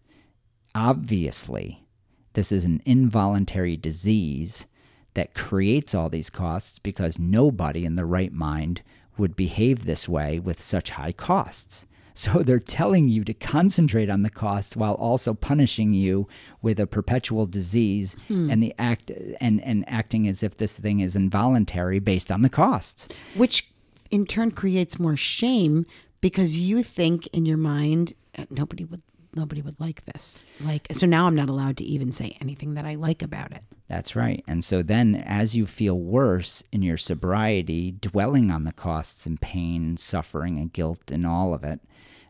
obviously, 0.73 1.85
this 2.33 2.51
is 2.51 2.65
an 2.65 2.81
involuntary 2.85 3.77
disease 3.77 4.65
that 5.13 5.33
creates 5.33 5.93
all 5.93 6.09
these 6.09 6.29
costs 6.29 6.79
because 6.79 7.19
nobody 7.19 7.85
in 7.85 7.95
the 7.95 8.05
right 8.05 8.33
mind 8.33 8.81
would 9.17 9.35
behave 9.35 9.85
this 9.85 10.09
way 10.09 10.39
with 10.39 10.59
such 10.59 10.91
high 10.91 11.11
costs. 11.11 11.85
So 12.13 12.39
they're 12.43 12.59
telling 12.59 13.09
you 13.09 13.23
to 13.23 13.33
concentrate 13.33 14.09
on 14.09 14.23
the 14.23 14.29
costs 14.29 14.75
while 14.75 14.95
also 14.95 15.33
punishing 15.33 15.93
you 15.93 16.27
with 16.61 16.79
a 16.79 16.87
perpetual 16.87 17.45
disease 17.45 18.15
and 18.29 18.61
the 18.61 18.73
act 18.77 19.11
and, 19.39 19.61
and 19.63 19.83
acting 19.87 20.27
as 20.27 20.43
if 20.43 20.57
this 20.57 20.77
thing 20.77 20.99
is 20.99 21.15
involuntary 21.15 21.99
based 21.99 22.31
on 22.31 22.41
the 22.41 22.49
costs. 22.49 23.07
which 23.35 23.69
in 24.11 24.25
turn 24.25 24.51
creates 24.51 24.99
more 24.99 25.17
shame 25.17 25.85
because 26.21 26.59
you 26.59 26.83
think 26.83 27.27
in 27.27 27.45
your 27.45 27.57
mind 27.57 28.13
uh, 28.37 28.45
nobody 28.49 28.85
would 28.85 29.01
nobody 29.35 29.61
would 29.61 29.79
like 29.79 30.05
this. 30.05 30.45
Like, 30.59 30.87
so 30.91 31.05
now 31.05 31.27
I'm 31.27 31.35
not 31.35 31.49
allowed 31.49 31.77
to 31.77 31.83
even 31.83 32.11
say 32.11 32.37
anything 32.41 32.73
that 32.75 32.85
I 32.85 32.95
like 32.95 33.21
about 33.21 33.51
it. 33.51 33.63
That's 33.87 34.15
right. 34.15 34.43
And 34.47 34.63
so 34.63 34.81
then, 34.81 35.15
as 35.15 35.55
you 35.55 35.65
feel 35.65 35.99
worse 35.99 36.63
in 36.71 36.81
your 36.81 36.97
sobriety, 36.97 37.91
dwelling 37.91 38.49
on 38.49 38.63
the 38.63 38.71
costs 38.71 39.25
and 39.25 39.39
pain, 39.39 39.97
suffering, 39.97 40.57
and 40.57 40.71
guilt, 40.73 41.11
and 41.11 41.27
all 41.27 41.53
of 41.53 41.63
it, 41.63 41.79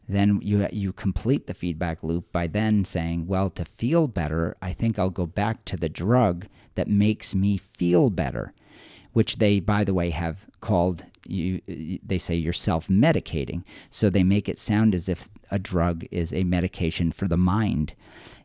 then 0.08 0.40
you 0.42 0.68
you 0.72 0.92
complete 0.92 1.48
the 1.48 1.54
feedback 1.54 2.04
loop 2.04 2.32
by 2.32 2.48
then 2.48 2.84
saying, 2.84 3.28
"Well, 3.28 3.50
to 3.52 3.64
feel 3.64 4.08
better, 4.08 4.56
I 4.62 4.74
think 4.74 5.00
I'll 5.00 5.10
go 5.10 5.26
back 5.26 5.64
to 5.66 5.78
the 5.78 5.90
drug 5.90 6.48
that 6.76 6.88
makes 6.88 7.34
me 7.34 7.58
feel 7.58 8.10
better." 8.10 8.54
Which 9.14 9.38
they, 9.38 9.60
by 9.60 9.84
the 9.84 9.94
way, 9.94 10.10
have 10.10 10.48
called 10.60 11.06
you. 11.26 11.62
They 12.04 12.18
say 12.18 12.36
you're 12.36 12.54
self-medicating, 12.54 13.64
so 13.90 14.10
they 14.10 14.24
make 14.24 14.50
it 14.50 14.60
sound 14.60 14.96
as 14.96 15.10
if 15.10 15.30
a 15.52 15.60
drug 15.60 16.06
is 16.12 16.34
a 16.34 16.44
medication 16.44 17.12
for 17.12 17.28
the 17.28 17.38
mind. 17.38 17.94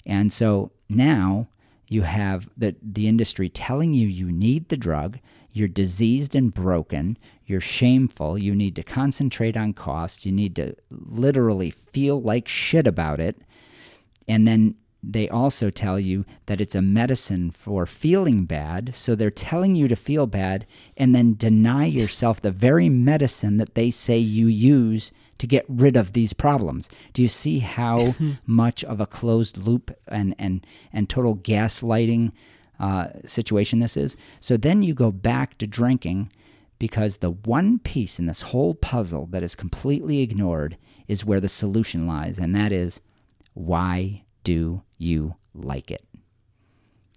And 0.07 0.33
so 0.33 0.73
now 0.89 1.49
you 1.89 2.03
have 2.03 2.49
the, 2.57 2.77
the 2.83 3.09
industry 3.09 3.49
telling 3.49 3.95
you 3.95 4.07
you 4.07 4.31
need 4.31 4.69
the 4.69 4.77
drug, 4.77 5.19
you're 5.53 5.69
diseased 5.69 6.35
and 6.35 6.53
broken, 6.53 7.17
you're 7.47 7.61
shameful, 7.61 8.39
you 8.39 8.55
need 8.55 8.77
to 8.77 8.83
concentrate 8.83 9.57
on 9.57 9.73
cost 9.73 10.27
you 10.27 10.33
need 10.33 10.55
to 10.57 10.75
literally 10.91 11.71
feel 11.71 12.21
like 12.21 12.47
shit 12.47 12.87
about 12.87 13.21
it. 13.21 13.41
And 14.27 14.47
then 14.47 14.75
they 15.03 15.29
also 15.29 15.71
tell 15.71 15.99
you 16.01 16.25
that 16.47 16.61
it's 16.61 16.75
a 16.75 16.83
medicine 16.83 17.51
for 17.51 17.87
feeling 17.87 18.45
bad. 18.45 18.95
So 18.95 19.15
they're 19.15 19.31
telling 19.31 19.77
you 19.77 19.87
to 19.89 19.97
feel 19.97 20.27
bad 20.27 20.67
and 20.97 21.15
then 21.15 21.35
deny 21.35 21.87
yourself 21.87 22.41
the 22.41 22.51
very 22.51 22.89
medicine 22.89 23.59
that 23.59 23.75
they 23.75 23.91
say 23.91 24.19
you 24.19 24.49
use 24.49 25.13
to 25.39 25.47
get 25.47 25.65
rid 25.69 25.97
of 25.97 26.13
these 26.13 26.33
problems. 26.33 26.89
Do 27.13 27.23
you 27.23 27.29
see 27.29 27.61
how 27.61 28.17
much 28.47 28.83
of 28.85 29.01
a 29.01 29.07
closed 29.07 29.57
loop 29.57 29.97
and, 30.09 30.35
and, 30.39 30.67
and 30.93 31.09
total 31.09 31.37
gaslighting 31.37 32.33
uh, 32.81 33.09
situation 33.25 33.79
this 33.79 33.97
is? 33.97 34.17
So 34.41 34.57
then 34.57 34.83
you 34.83 34.95
go 34.95 35.13
back 35.13 35.59
to 35.59 35.67
drinking 35.69 36.33
because 36.81 37.19
the 37.19 37.31
one 37.31 37.79
piece 37.79 38.19
in 38.19 38.27
this 38.27 38.43
whole 38.43 38.75
puzzle 38.75 39.27
that 39.27 39.45
is 39.45 39.55
completely 39.55 40.21
ignored 40.23 40.77
is 41.07 41.25
where 41.25 41.41
the 41.41 41.49
solution 41.49 42.07
lies, 42.07 42.39
and 42.39 42.55
that 42.55 42.71
is 42.71 43.01
why 43.55 44.23
do 44.45 44.83
you 44.99 45.37
like 45.55 45.91
it? 45.91 46.05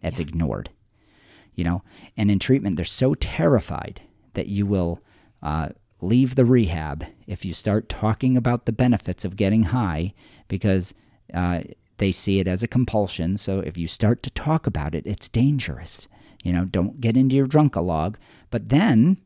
That's 0.02 0.20
yeah. 0.20 0.28
ignored. 0.28 0.70
You 1.54 1.66
know, 1.66 1.84
and 2.16 2.32
in 2.32 2.40
treatment, 2.40 2.78
they're 2.78 2.86
so 2.86 3.14
terrified 3.14 4.02
that 4.34 4.48
you 4.48 4.66
will 4.66 5.02
uh, 5.44 5.70
leave 6.00 6.36
the 6.36 6.46
rehab 6.46 7.06
if 7.28 7.44
you 7.44 7.54
start 7.54 7.90
talking 7.90 8.38
about 8.38 8.66
the 8.66 8.72
benefits 8.72 9.26
of 9.26 9.36
getting 9.36 9.64
high 9.64 10.14
because 10.48 10.94
uh, 11.34 11.62
they 11.98 12.12
see 12.12 12.40
it 12.40 12.48
as 12.48 12.64
a 12.64 12.68
compulsion. 12.68 13.38
So 13.38 13.60
if 13.60 13.78
you 13.78 13.88
start 13.88 14.24
to 14.24 14.30
talk 14.32 14.66
about 14.66 14.96
it, 14.96 15.06
it's 15.06 15.30
dangerous. 15.30 16.08
You 16.44 16.54
know, 16.54 16.66
don't 16.66 17.00
get 17.00 17.16
into 17.16 17.36
your 17.36 17.48
drunkalog. 17.48 18.16
But 18.50 18.70
then, 18.70 19.18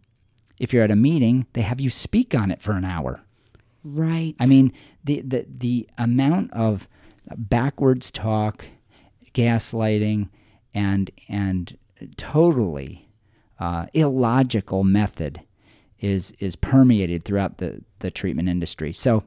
if 0.59 0.73
you're 0.73 0.83
at 0.83 0.91
a 0.91 0.95
meeting, 0.95 1.47
they 1.53 1.61
have 1.61 1.79
you 1.79 1.89
speak 1.89 2.35
on 2.35 2.51
it 2.51 2.61
for 2.61 2.73
an 2.73 2.85
hour. 2.85 3.21
Right. 3.83 4.35
I 4.39 4.45
mean, 4.47 4.73
the 5.03 5.21
the 5.21 5.45
the 5.47 5.87
amount 5.97 6.51
of 6.53 6.89
backwards 7.35 8.11
talk, 8.11 8.65
gaslighting, 9.33 10.29
and 10.73 11.11
and 11.27 11.77
totally 12.17 13.07
uh, 13.59 13.85
illogical 13.93 14.83
method 14.83 15.41
is 15.99 16.33
is 16.39 16.55
permeated 16.55 17.23
throughout 17.23 17.57
the, 17.57 17.81
the 17.99 18.11
treatment 18.11 18.49
industry. 18.49 18.93
So 18.93 19.23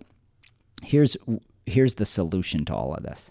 here's 0.83 1.17
here's 1.67 1.95
the 1.95 2.07
solution 2.07 2.64
to 2.67 2.75
all 2.75 2.95
of 2.95 3.02
this. 3.02 3.31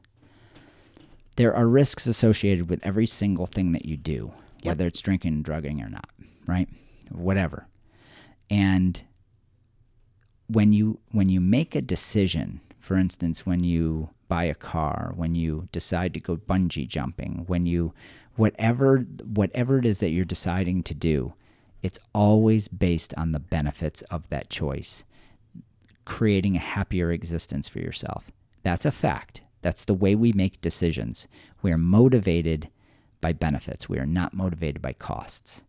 There 1.36 1.54
are 1.54 1.68
risks 1.68 2.08
associated 2.08 2.70
with 2.70 2.86
every 2.86 3.06
single 3.06 3.46
thing 3.46 3.72
that 3.74 3.86
you 3.86 3.96
do, 3.96 4.34
yep. 4.62 4.72
whether 4.72 4.88
it's 4.88 5.02
drinking 5.02 5.34
and 5.34 5.46
drugging 5.46 5.82
or 5.82 5.90
not, 5.90 6.10
right? 6.48 6.68
Whatever. 7.12 7.68
And 8.50 9.02
when 10.48 10.74
you 10.74 11.00
when 11.12 11.30
you 11.30 11.40
make 11.40 11.76
a 11.76 11.82
decision, 11.82 12.62
for 12.80 12.96
instance, 12.96 13.46
when 13.46 13.64
you 13.64 14.10
buy 14.28 14.46
a 14.46 14.56
car, 14.56 15.14
when 15.16 15.36
you 15.36 15.68
decide 15.72 16.14
to 16.14 16.20
go 16.20 16.38
bungee 16.38 16.88
jumping, 16.88 17.44
when 17.48 17.66
you 17.66 17.94
whatever 18.36 19.00
whatever 19.24 19.80
it 19.80 19.86
is 19.86 20.00
that 20.00 20.10
you're 20.10 20.26
deciding 20.26 20.84
to 20.84 20.94
do, 20.94 21.34
it's 21.84 22.00
always 22.14 22.68
based 22.68 23.14
on 23.16 23.32
the 23.32 23.40
benefits 23.40 24.02
of 24.04 24.30
that 24.30 24.50
choice, 24.50 25.04
creating 26.06 26.56
a 26.56 26.60
happier 26.60 27.12
existence 27.12 27.68
for 27.68 27.80
yourself. 27.80 28.32
That's 28.64 28.86
a 28.86 28.92
fact. 28.92 29.42
That's 29.62 29.86
the 29.86 29.94
way 29.94 30.16
we 30.16 30.32
make 30.32 30.62
decisions. 30.62 31.28
We 31.62 31.72
are 31.72 31.78
motivated 31.78 32.70
by 33.20 33.34
benefits, 33.34 33.90
we 33.90 33.98
are 33.98 34.06
not 34.06 34.34
motivated 34.34 34.82
by 34.82 34.94
costs. 34.94 35.64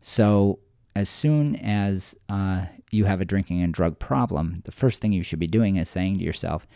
So, 0.00 0.58
as 0.94 1.08
soon 1.08 1.56
as 1.56 2.16
uh, 2.28 2.66
you 2.90 3.04
have 3.04 3.20
a 3.20 3.24
drinking 3.24 3.62
and 3.62 3.72
drug 3.72 3.98
problem, 3.98 4.62
the 4.64 4.72
first 4.72 5.00
thing 5.00 5.12
you 5.12 5.22
should 5.22 5.38
be 5.38 5.46
doing 5.46 5.76
is 5.76 5.88
saying 5.88 6.18
to 6.18 6.24
yourself, 6.24 6.66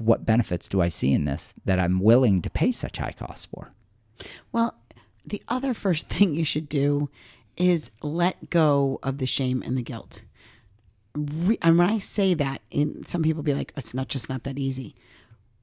what 0.00 0.26
benefits 0.26 0.68
do 0.68 0.80
I 0.80 0.88
see 0.88 1.12
in 1.12 1.24
this 1.24 1.54
that 1.64 1.78
I'm 1.78 2.00
willing 2.00 2.42
to 2.42 2.50
pay 2.50 2.72
such 2.72 2.98
high 2.98 3.12
costs 3.12 3.46
for? 3.46 3.72
Well, 4.52 4.76
the 5.24 5.42
other 5.48 5.74
first 5.74 6.08
thing 6.10 6.34
you 6.34 6.44
should 6.44 6.68
do 6.68 7.10
is 7.56 7.90
let 8.02 8.50
go 8.50 8.98
of 9.02 9.18
the 9.18 9.26
shame 9.26 9.62
and 9.62 9.76
the 9.76 9.82
guilt. 9.82 10.22
And 11.14 11.78
when 11.78 11.90
I 11.90 11.98
say 11.98 12.34
that, 12.34 12.62
in, 12.70 13.04
some 13.04 13.22
people 13.22 13.42
be 13.42 13.54
like, 13.54 13.72
it's 13.76 13.94
not 13.94 14.08
just 14.08 14.28
not 14.28 14.44
that 14.44 14.58
easy. 14.58 14.94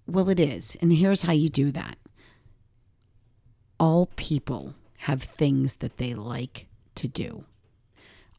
Well, 0.06 0.30
it 0.30 0.40
is. 0.40 0.76
And 0.82 0.92
here's 0.92 1.24
how 1.24 1.34
you 1.34 1.50
do 1.50 1.72
that 1.72 1.98
all 3.80 4.08
people 4.16 4.76
have 5.00 5.22
things 5.22 5.78
that 5.78 5.98
they 5.98 6.14
like 6.14 6.68
to 6.96 7.08
do. 7.08 7.46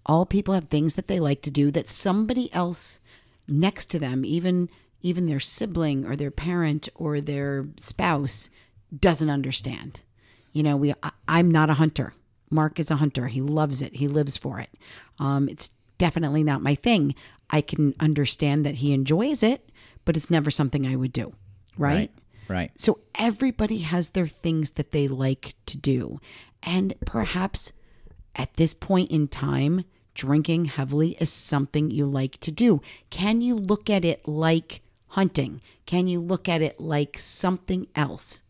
All 0.05 0.25
people 0.25 0.55
have 0.55 0.67
things 0.67 0.95
that 0.95 1.09
they 1.09 1.21
like 1.21 1.43
to 1.43 1.51
do 1.51 1.71
that 1.73 1.89
somebody 1.89 2.53
else 2.53 3.01
next 3.49 3.87
to 3.87 3.99
them, 3.99 4.25
even 4.25 4.69
even 5.07 5.27
their 5.27 5.41
sibling 5.41 6.05
or 6.05 6.17
their 6.17 6.31
parent 6.31 6.89
or 6.95 7.21
their 7.21 7.67
spouse 7.77 8.51
doesn't 8.99 9.31
understand. 9.31 10.03
You 10.53 10.63
know, 10.63 10.77
we 10.77 10.95
I, 11.03 11.11
I'm 11.29 11.51
not 11.51 11.71
a 11.71 11.75
hunter. 11.75 12.13
Mark 12.51 12.81
is 12.81 12.91
a 12.91 12.97
hunter. 12.97 13.29
He 13.29 13.41
loves 13.41 13.83
it. 13.83 13.97
He 13.97 14.09
lives 14.09 14.37
for 14.37 14.59
it. 14.61 14.71
Um, 15.19 15.49
it's 15.49 15.71
definitely 15.99 16.43
not 16.43 16.63
my 16.63 16.75
thing. 16.75 17.15
I 17.51 17.61
can 17.61 17.95
understand 18.01 18.67
that 18.67 18.77
he 18.77 18.93
enjoys 18.93 19.43
it, 19.43 19.71
but 20.05 20.17
it's 20.17 20.31
never 20.31 20.51
something 20.51 20.87
I 20.87 20.97
would 20.97 21.13
do. 21.13 21.35
Right? 21.79 22.11
Right. 22.49 22.57
right. 22.57 22.71
So 22.77 23.01
everybody 23.15 23.79
has 23.79 24.11
their 24.11 24.27
things 24.27 24.71
that 24.73 24.91
they 24.91 25.09
like 25.09 25.55
to 25.67 25.77
do. 25.77 26.21
And 26.63 26.95
perhaps 27.05 27.73
at 28.35 28.55
this 28.55 28.75
point 28.75 29.11
in 29.11 29.29
time, 29.29 29.85
drinking 30.15 30.65
heavily 30.65 31.17
is 31.21 31.33
something 31.33 31.91
you 31.91 32.07
like 32.07 32.39
to 32.39 32.51
do. 32.51 32.81
Can 33.11 33.41
you 33.41 33.55
look 33.55 33.89
at 33.91 34.05
it 34.05 34.27
like 34.27 34.83
hunting? 35.17 35.63
Can 35.87 36.07
you 36.07 36.21
look 36.21 36.47
at 36.47 36.61
it 36.61 36.79
like 36.79 37.19
something 37.19 37.87
else? 37.97 38.43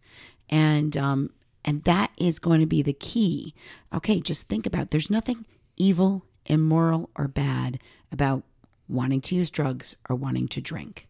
And 0.50 0.96
um, 0.96 1.30
and 1.64 1.85
that 1.85 2.11
is 2.18 2.38
going 2.38 2.61
to 2.61 2.66
be 2.66 2.82
the 2.82 2.92
key. 2.92 3.54
Okay, 3.94 4.20
just 4.20 4.49
think 4.49 4.66
about 4.66 4.82
it. 4.82 4.90
there's 4.90 5.11
nothing 5.11 5.46
evil, 5.76 6.26
immoral, 6.44 7.11
or 7.16 7.28
bad 7.28 7.78
about 8.12 8.42
wanting 8.88 9.20
to 9.20 9.35
use 9.35 9.50
drugs 9.50 9.96
or 10.08 10.16
wanting 10.16 10.49
to 10.49 10.61
drink. 10.61 11.08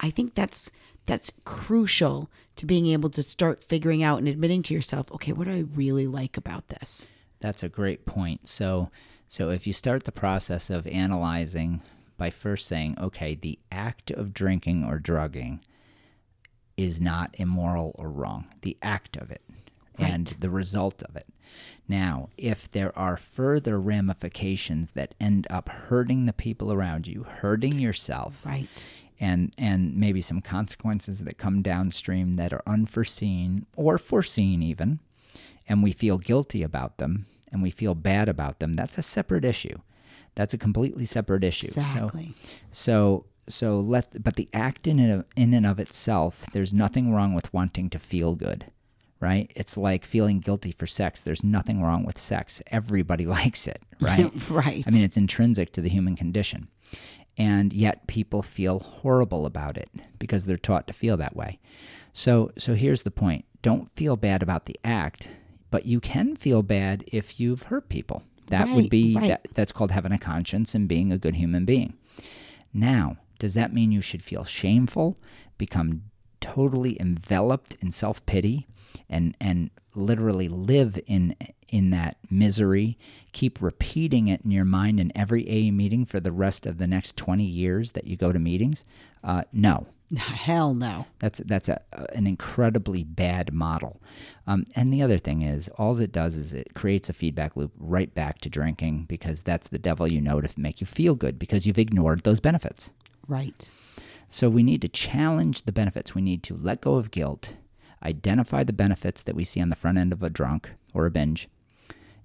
I 0.00 0.10
think 0.10 0.34
that's 0.34 0.70
that's 1.06 1.32
crucial 1.44 2.30
to 2.56 2.66
being 2.66 2.86
able 2.86 3.10
to 3.10 3.22
start 3.22 3.62
figuring 3.62 4.02
out 4.02 4.18
and 4.18 4.28
admitting 4.28 4.62
to 4.64 4.74
yourself, 4.74 5.12
okay, 5.12 5.32
what 5.32 5.46
do 5.46 5.52
I 5.52 5.64
really 5.74 6.06
like 6.06 6.36
about 6.36 6.68
this? 6.68 7.06
That's 7.40 7.62
a 7.62 7.68
great 7.68 8.04
point. 8.04 8.48
So 8.48 8.90
so 9.28 9.50
if 9.50 9.66
you 9.66 9.72
start 9.72 10.04
the 10.04 10.12
process 10.12 10.68
of 10.68 10.86
analyzing 10.86 11.80
by 12.16 12.30
first 12.30 12.66
saying, 12.66 12.96
okay, 13.00 13.34
the 13.34 13.58
act 13.70 14.10
of 14.10 14.32
drinking 14.32 14.84
or 14.84 14.98
drugging 14.98 15.60
is 16.76 17.00
not 17.00 17.34
immoral 17.38 17.94
or 17.98 18.10
wrong, 18.10 18.46
the 18.62 18.76
act 18.82 19.16
of 19.16 19.30
it 19.30 19.42
right. 19.98 20.10
and 20.10 20.26
the 20.40 20.50
result 20.50 21.02
of 21.02 21.16
it. 21.16 21.26
Now, 21.88 22.28
if 22.36 22.70
there 22.70 22.96
are 22.98 23.16
further 23.16 23.80
ramifications 23.80 24.92
that 24.92 25.14
end 25.20 25.46
up 25.48 25.68
hurting 25.68 26.26
the 26.26 26.32
people 26.32 26.72
around 26.72 27.06
you, 27.06 27.22
hurting 27.24 27.78
yourself, 27.78 28.44
right. 28.44 28.68
and 29.20 29.54
and 29.56 29.96
maybe 29.96 30.20
some 30.20 30.40
consequences 30.40 31.20
that 31.20 31.38
come 31.38 31.62
downstream 31.62 32.34
that 32.34 32.52
are 32.52 32.62
unforeseen 32.66 33.66
or 33.76 33.98
foreseen 33.98 34.62
even, 34.62 34.98
and 35.68 35.82
we 35.82 35.92
feel 35.92 36.18
guilty 36.18 36.62
about 36.62 36.98
them 36.98 37.26
and 37.52 37.62
we 37.62 37.70
feel 37.70 37.94
bad 37.94 38.28
about 38.28 38.58
them, 38.58 38.74
that's 38.74 38.98
a 38.98 39.02
separate 39.02 39.44
issue. 39.44 39.78
That's 40.36 40.54
a 40.54 40.58
completely 40.58 41.04
separate 41.04 41.42
issue. 41.42 41.66
Exactly. 41.66 42.34
So, 42.70 42.70
so 42.70 43.26
so 43.48 43.80
let 43.80 44.22
but 44.22 44.36
the 44.36 44.48
act 44.52 44.86
in 44.86 44.98
and 45.00 45.12
of, 45.12 45.24
in 45.34 45.52
and 45.54 45.66
of 45.66 45.80
itself, 45.80 46.46
there's 46.52 46.72
nothing 46.72 47.12
wrong 47.12 47.34
with 47.34 47.52
wanting 47.52 47.90
to 47.90 47.98
feel 47.98 48.36
good 48.36 48.70
right? 49.18 49.50
It's 49.56 49.76
like 49.78 50.04
feeling 50.04 50.40
guilty 50.40 50.72
for 50.72 50.86
sex. 50.86 51.20
There's 51.22 51.42
nothing 51.42 51.82
wrong 51.82 52.04
with 52.04 52.18
sex. 52.18 52.60
Everybody 52.66 53.24
likes 53.38 53.66
it, 53.66 53.80
right? 54.00 54.30
right. 54.50 54.84
I 54.86 54.90
mean, 54.90 55.02
it's 55.02 55.16
intrinsic 55.16 55.72
to 55.72 55.80
the 55.80 55.88
human 55.88 56.16
condition. 56.16 56.68
and 57.38 57.72
yet 57.72 58.06
people 58.06 58.42
feel 58.42 58.78
horrible 58.78 59.46
about 59.46 59.76
it 59.76 59.90
because 60.18 60.46
they're 60.46 60.56
taught 60.56 60.86
to 60.86 60.92
feel 60.92 61.16
that 61.16 61.36
way. 61.36 61.58
So 62.12 62.50
so 62.58 62.74
here's 62.74 63.02
the 63.02 63.10
point. 63.10 63.44
Don't 63.62 63.90
feel 63.96 64.16
bad 64.16 64.42
about 64.42 64.66
the 64.66 64.76
act, 64.84 65.30
but 65.70 65.86
you 65.86 66.00
can 66.00 66.36
feel 66.36 66.62
bad 66.62 67.04
if 67.12 67.40
you've 67.40 67.64
hurt 67.64 67.88
people. 67.88 68.22
That 68.48 68.68
would 68.68 68.90
be 68.90 69.14
right. 69.16 69.28
that, 69.28 69.48
that's 69.54 69.72
called 69.72 69.90
having 69.90 70.12
a 70.12 70.18
conscience 70.18 70.74
and 70.74 70.88
being 70.88 71.12
a 71.12 71.18
good 71.18 71.36
human 71.36 71.64
being. 71.64 71.94
Now, 72.72 73.16
does 73.38 73.54
that 73.54 73.72
mean 73.72 73.92
you 73.92 74.00
should 74.00 74.22
feel 74.22 74.44
shameful, 74.44 75.16
become 75.58 76.02
totally 76.40 77.00
enveloped 77.00 77.76
in 77.80 77.90
self-pity 77.90 78.66
and 79.08 79.36
and 79.40 79.70
literally 79.94 80.48
live 80.48 80.98
in 81.06 81.34
in 81.68 81.90
that 81.90 82.16
misery, 82.30 82.96
keep 83.32 83.60
repeating 83.60 84.28
it 84.28 84.42
in 84.44 84.50
your 84.50 84.64
mind 84.64 85.00
in 85.00 85.10
every 85.16 85.44
AA 85.48 85.72
meeting 85.72 86.04
for 86.04 86.20
the 86.20 86.30
rest 86.30 86.64
of 86.64 86.78
the 86.78 86.86
next 86.86 87.16
20 87.16 87.44
years 87.44 87.92
that 87.92 88.06
you 88.06 88.16
go 88.16 88.32
to 88.32 88.38
meetings? 88.38 88.84
Uh, 89.24 89.42
no. 89.52 89.88
Hell 90.16 90.74
no. 90.74 91.06
That's 91.18 91.40
that's 91.40 91.68
a, 91.68 91.80
an 92.14 92.26
incredibly 92.26 93.02
bad 93.02 93.52
model. 93.52 94.00
Um, 94.46 94.66
and 94.76 94.92
the 94.92 95.02
other 95.02 95.18
thing 95.18 95.42
is, 95.42 95.68
all 95.76 95.98
it 95.98 96.12
does 96.12 96.36
is 96.36 96.52
it 96.52 96.74
creates 96.74 97.08
a 97.08 97.12
feedback 97.12 97.56
loop 97.56 97.72
right 97.76 98.14
back 98.14 98.38
to 98.40 98.48
drinking 98.48 99.06
because 99.08 99.42
that's 99.42 99.68
the 99.68 99.78
devil 99.78 100.06
you 100.06 100.20
know 100.20 100.40
to 100.40 100.60
make 100.60 100.80
you 100.80 100.86
feel 100.86 101.14
good 101.14 101.38
because 101.38 101.66
you've 101.66 101.78
ignored 101.78 102.22
those 102.22 102.40
benefits. 102.40 102.92
Right. 103.26 103.70
So 104.28 104.48
we 104.48 104.62
need 104.62 104.82
to 104.82 104.88
challenge 104.88 105.62
the 105.62 105.72
benefits. 105.72 106.14
We 106.14 106.22
need 106.22 106.42
to 106.44 106.56
let 106.56 106.80
go 106.80 106.94
of 106.94 107.10
guilt, 107.10 107.54
identify 108.04 108.64
the 108.64 108.72
benefits 108.72 109.22
that 109.22 109.34
we 109.34 109.44
see 109.44 109.60
on 109.60 109.70
the 109.70 109.76
front 109.76 109.98
end 109.98 110.12
of 110.12 110.22
a 110.22 110.30
drunk 110.30 110.72
or 110.94 111.06
a 111.06 111.10
binge, 111.10 111.48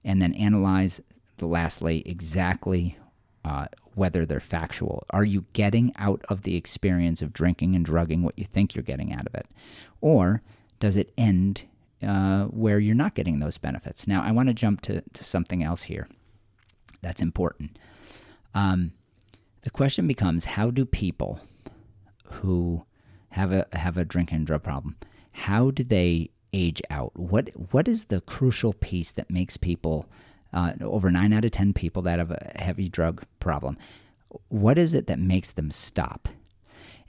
and 0.03 0.21
then 0.21 0.33
analyze 0.33 1.01
the 1.37 1.47
lastly 1.47 2.03
exactly 2.05 2.97
uh, 3.43 3.65
whether 3.95 4.25
they're 4.25 4.39
factual. 4.39 5.03
Are 5.09 5.25
you 5.25 5.45
getting 5.53 5.93
out 5.97 6.21
of 6.29 6.43
the 6.43 6.55
experience 6.55 7.21
of 7.21 7.33
drinking 7.33 7.75
and 7.75 7.83
drugging 7.85 8.23
what 8.23 8.37
you 8.37 8.45
think 8.45 8.75
you're 8.75 8.83
getting 8.83 9.13
out 9.13 9.27
of 9.27 9.35
it? 9.35 9.47
Or 9.99 10.41
does 10.79 10.95
it 10.95 11.11
end 11.17 11.63
uh, 12.01 12.45
where 12.45 12.79
you're 12.79 12.95
not 12.95 13.15
getting 13.15 13.39
those 13.39 13.57
benefits? 13.57 14.07
Now, 14.07 14.21
I 14.23 14.31
want 14.31 14.49
to 14.49 14.53
jump 14.53 14.81
to, 14.81 15.01
to 15.01 15.23
something 15.23 15.63
else 15.63 15.83
here 15.83 16.07
that's 17.01 17.21
important. 17.21 17.77
Um, 18.53 18.93
the 19.61 19.69
question 19.69 20.07
becomes 20.07 20.45
how 20.45 20.71
do 20.71 20.85
people 20.85 21.39
who 22.25 22.85
have 23.29 23.51
a 23.51 23.67
have 23.73 23.97
a 23.97 24.05
drink 24.05 24.31
and 24.31 24.45
drug 24.45 24.63
problem 24.63 24.97
how 25.31 25.71
do 25.71 25.83
they 25.83 26.29
age 26.53 26.81
out 26.89 27.11
what 27.15 27.49
what 27.71 27.87
is 27.87 28.05
the 28.05 28.21
crucial 28.21 28.73
piece 28.73 29.11
that 29.11 29.29
makes 29.29 29.57
people 29.57 30.05
uh, 30.53 30.73
over 30.81 31.09
9 31.11 31.33
out 31.33 31.45
of 31.45 31.51
10 31.51 31.73
people 31.73 32.01
that 32.03 32.19
have 32.19 32.31
a 32.31 32.51
heavy 32.55 32.89
drug 32.89 33.23
problem 33.39 33.77
what 34.49 34.77
is 34.77 34.93
it 34.93 35.07
that 35.07 35.19
makes 35.19 35.51
them 35.51 35.71
stop 35.71 36.29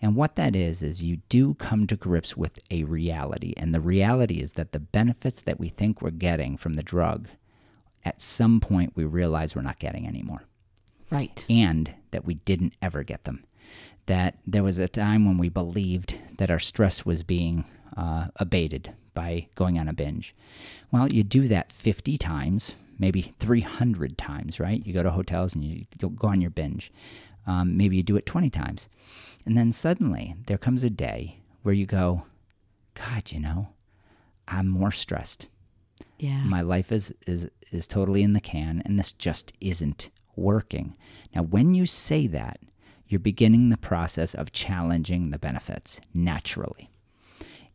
and 0.00 0.16
what 0.16 0.34
that 0.36 0.56
is 0.56 0.82
is 0.82 1.02
you 1.02 1.18
do 1.28 1.54
come 1.54 1.86
to 1.86 1.96
grips 1.96 2.36
with 2.36 2.58
a 2.70 2.82
reality 2.84 3.54
and 3.56 3.72
the 3.74 3.80
reality 3.80 4.40
is 4.40 4.54
that 4.54 4.72
the 4.72 4.80
benefits 4.80 5.40
that 5.40 5.60
we 5.60 5.68
think 5.68 6.02
we're 6.02 6.10
getting 6.10 6.56
from 6.56 6.74
the 6.74 6.82
drug 6.82 7.28
at 8.04 8.20
some 8.20 8.58
point 8.60 8.92
we 8.96 9.04
realize 9.04 9.54
we're 9.54 9.62
not 9.62 9.78
getting 9.78 10.06
anymore 10.06 10.42
Right. 11.10 11.44
and 11.48 11.92
that 12.10 12.24
we 12.24 12.34
didn't 12.34 12.74
ever 12.80 13.02
get 13.04 13.24
them. 13.24 13.44
That 14.06 14.38
there 14.46 14.62
was 14.62 14.78
a 14.78 14.88
time 14.88 15.26
when 15.26 15.36
we 15.36 15.50
believed 15.50 16.16
that 16.38 16.50
our 16.50 16.58
stress 16.58 17.04
was 17.04 17.22
being 17.22 17.64
uh, 17.96 18.28
abated 18.36 18.94
by 19.12 19.48
going 19.54 19.78
on 19.78 19.88
a 19.88 19.92
binge. 19.92 20.34
Well, 20.90 21.12
you 21.12 21.22
do 21.22 21.48
that 21.48 21.70
50 21.70 22.16
times, 22.16 22.76
maybe 22.98 23.34
300 23.38 24.16
times, 24.18 24.60
right? 24.60 24.84
You 24.86 24.92
go 24.92 25.02
to 25.02 25.10
hotels 25.10 25.54
and 25.54 25.64
you 25.64 25.86
go 25.98 26.28
on 26.28 26.40
your 26.40 26.50
binge. 26.50 26.92
Um, 27.46 27.76
maybe 27.76 27.96
you 27.96 28.02
do 28.02 28.16
it 28.16 28.26
20 28.26 28.50
times. 28.50 28.88
And 29.44 29.56
then 29.56 29.72
suddenly 29.72 30.36
there 30.46 30.58
comes 30.58 30.82
a 30.84 30.90
day 30.90 31.40
where 31.62 31.74
you 31.74 31.86
go, 31.86 32.24
God, 32.94 33.32
you 33.32 33.40
know, 33.40 33.68
I'm 34.46 34.68
more 34.68 34.90
stressed 34.92 35.48
Yeah. 36.18 36.42
my 36.44 36.60
life 36.60 36.92
is 36.92 37.14
is 37.26 37.48
is 37.70 37.86
totally 37.86 38.22
in 38.22 38.32
the 38.32 38.40
can 38.40 38.82
and 38.84 38.98
this 38.98 39.12
just 39.12 39.52
isn't 39.60 40.10
working 40.36 40.96
now 41.34 41.42
when 41.42 41.74
you 41.74 41.86
say 41.86 42.26
that 42.26 42.58
you're 43.06 43.20
beginning 43.20 43.68
the 43.68 43.76
process 43.76 44.34
of 44.34 44.52
challenging 44.52 45.30
the 45.30 45.38
benefits 45.38 46.00
naturally 46.12 46.90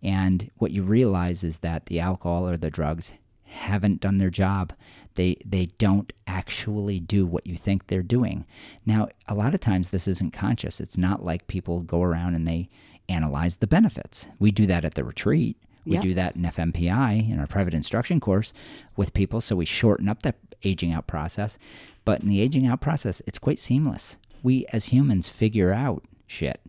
and 0.03 0.51
what 0.57 0.71
you 0.71 0.83
realize 0.83 1.43
is 1.43 1.59
that 1.59 1.85
the 1.87 1.99
alcohol 1.99 2.47
or 2.47 2.57
the 2.57 2.69
drugs 2.69 3.13
haven't 3.47 4.01
done 4.01 4.17
their 4.17 4.29
job 4.29 4.73
they 5.15 5.35
they 5.45 5.65
don't 5.77 6.13
actually 6.27 6.99
do 6.99 7.25
what 7.25 7.45
you 7.47 7.55
think 7.55 7.87
they're 7.87 8.01
doing 8.03 8.45
now 8.85 9.07
a 9.27 9.33
lot 9.33 9.53
of 9.53 9.59
times 9.59 9.89
this 9.89 10.07
isn't 10.07 10.31
conscious 10.33 10.79
it's 10.79 10.97
not 10.97 11.23
like 11.25 11.47
people 11.47 11.81
go 11.81 12.01
around 12.01 12.35
and 12.35 12.47
they 12.47 12.69
analyze 13.09 13.57
the 13.57 13.67
benefits 13.67 14.29
we 14.39 14.51
do 14.51 14.65
that 14.65 14.83
at 14.85 14.93
the 14.95 15.03
retreat 15.03 15.57
we 15.85 15.93
Yep. 15.93 16.03
do 16.03 16.13
that 16.15 16.35
in 16.35 16.41
FMPI 16.41 17.31
in 17.31 17.39
our 17.39 17.47
private 17.47 17.73
instruction 17.73 18.19
course 18.19 18.51
with 18.97 19.13
people, 19.13 19.39
so 19.39 19.55
we 19.55 19.63
shorten 19.63 20.09
up 20.09 20.21
the 20.21 20.35
aging 20.61 20.91
out 20.91 21.07
process. 21.07 21.57
But 22.03 22.19
in 22.19 22.27
the 22.27 22.41
aging 22.41 22.67
out 22.67 22.81
process, 22.81 23.21
it's 23.25 23.39
quite 23.39 23.57
seamless. 23.57 24.17
We 24.43 24.65
as 24.73 24.87
humans 24.87 25.29
figure 25.29 25.71
out 25.71 26.03
shit. 26.25 26.59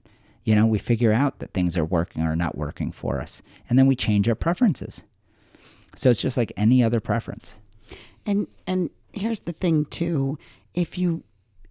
You 0.45 0.55
know, 0.55 0.67
we 0.67 0.79
figure 0.79 1.13
out 1.13 1.41
that 1.41 1.53
things 1.53 1.77
are 1.77 1.85
working 1.85 2.23
or 2.23 2.37
not 2.37 2.57
working 2.57 2.93
for 2.93 3.21
us, 3.21 3.43
and 3.69 3.77
then 3.77 3.89
we 3.89 3.97
change 3.97 4.29
our 4.29 4.37
preferences. 4.37 5.03
So 5.95 6.11
it's 6.11 6.23
just 6.23 6.37
like 6.37 6.53
any 6.57 6.83
other 6.83 7.01
preference. 7.01 7.57
And 8.27 8.47
and 8.67 8.91
here's 9.13 9.41
the 9.41 9.53
thing 9.53 9.85
too, 9.87 10.39
if 10.75 10.99
you 10.99 11.25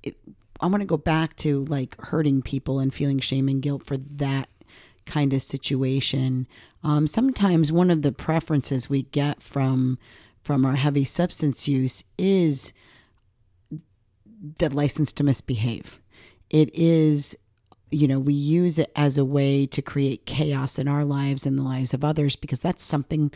it, 0.03 0.15
I 0.60 0.67
want 0.67 0.82
to 0.82 0.88
go 0.88 0.97
back 0.97 1.36
to 1.38 1.65
like 1.65 1.99
hurting 2.01 2.41
people 2.41 2.80
and 2.80 2.93
feeling 2.93 3.19
shame 3.19 3.47
and 3.47 3.62
guilt 3.62 3.84
for 3.86 3.97
that 3.97 4.49
kind 5.06 5.34
of 5.34 5.41
situation. 5.41 6.47
Um, 6.84 7.08
sometimes 7.08 7.71
one 7.71 7.91
of 7.91 8.01
the 8.01 8.12
preferences 8.12 8.89
we 8.89 9.03
get 9.03 9.41
from 9.41 9.97
from 10.41 10.65
our 10.65 10.75
heavy 10.75 11.03
substance 11.03 11.67
use 11.67 12.03
is 12.17 12.73
the 14.60 14.69
license 14.69 15.12
to 15.13 15.23
misbehave. 15.23 15.99
It 16.49 16.73
is 16.73 17.36
you 17.89 18.08
know, 18.08 18.19
we 18.19 18.34
use 18.34 18.77
it 18.77 18.91
as 18.95 19.17
a 19.17 19.23
way 19.23 19.65
to 19.65 19.82
create 19.82 20.25
chaos 20.25 20.77
in 20.77 20.88
our 20.88 21.06
lives 21.06 21.45
and 21.45 21.58
the 21.58 21.63
lives 21.63 21.93
of 21.93 22.03
others 22.03 22.36
because 22.36 22.60
that's 22.60 22.84
something 22.84 23.32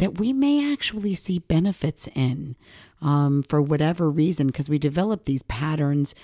that 0.00 0.18
we 0.18 0.32
may 0.32 0.72
actually 0.72 1.14
see 1.14 1.38
benefits 1.38 2.08
in 2.14 2.56
um, 3.02 3.42
for 3.42 3.60
whatever 3.60 4.10
reason 4.10 4.46
because 4.46 4.68
we 4.68 4.78
develop 4.78 5.24
these 5.24 5.42
patterns 5.42 6.14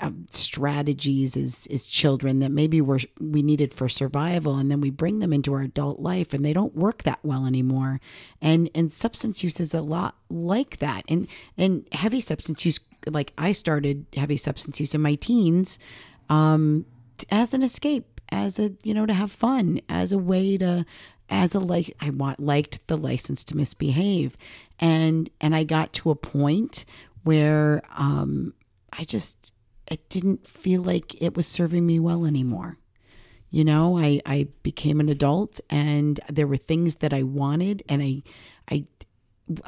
uh, 0.00 0.12
strategies 0.30 1.36
as, 1.36 1.66
as 1.72 1.86
children 1.86 2.38
that 2.38 2.52
maybe 2.52 2.80
we're, 2.80 3.00
we 3.20 3.42
needed 3.42 3.74
for 3.74 3.88
survival 3.88 4.56
and 4.56 4.70
then 4.70 4.80
we 4.80 4.90
bring 4.90 5.18
them 5.18 5.32
into 5.32 5.52
our 5.52 5.62
adult 5.62 5.98
life 5.98 6.32
and 6.32 6.44
they 6.44 6.52
don't 6.52 6.76
work 6.76 7.02
that 7.02 7.18
well 7.24 7.44
anymore. 7.44 8.00
And 8.40 8.70
and 8.76 8.92
substance 8.92 9.42
use 9.42 9.58
is 9.58 9.74
a 9.74 9.82
lot 9.82 10.14
like 10.30 10.78
that. 10.78 11.02
And 11.08 11.26
and 11.56 11.84
heavy 11.90 12.20
substance 12.20 12.64
use 12.64 12.78
like 13.08 13.32
I 13.36 13.50
started 13.50 14.06
heavy 14.14 14.36
substance 14.36 14.78
use 14.78 14.94
in 14.94 15.00
my 15.00 15.16
teens 15.16 15.80
um, 16.28 16.86
as 17.28 17.52
an 17.52 17.64
escape, 17.64 18.20
as 18.30 18.60
a 18.60 18.74
you 18.84 18.94
know 18.94 19.06
to 19.06 19.14
have 19.14 19.32
fun, 19.32 19.80
as 19.88 20.12
a 20.12 20.18
way 20.18 20.56
to, 20.58 20.86
as 21.30 21.54
a 21.54 21.60
like 21.60 21.94
I 22.00 22.10
want 22.10 22.40
liked 22.40 22.86
the 22.86 22.96
license 22.96 23.44
to 23.44 23.56
misbehave, 23.56 24.36
and 24.78 25.30
and 25.40 25.54
I 25.54 25.64
got 25.64 25.92
to 25.94 26.10
a 26.10 26.14
point 26.14 26.84
where 27.24 27.82
um, 27.96 28.54
I 28.92 29.04
just 29.04 29.52
it 29.86 30.08
didn't 30.08 30.46
feel 30.46 30.82
like 30.82 31.20
it 31.20 31.36
was 31.36 31.46
serving 31.46 31.86
me 31.86 31.98
well 31.98 32.24
anymore. 32.24 32.78
You 33.50 33.64
know, 33.64 33.98
I 33.98 34.20
I 34.26 34.48
became 34.62 35.00
an 35.00 35.08
adult, 35.08 35.60
and 35.70 36.20
there 36.28 36.46
were 36.46 36.56
things 36.56 36.96
that 36.96 37.12
I 37.12 37.22
wanted, 37.22 37.82
and 37.88 38.02
I 38.02 38.22
I 38.70 38.84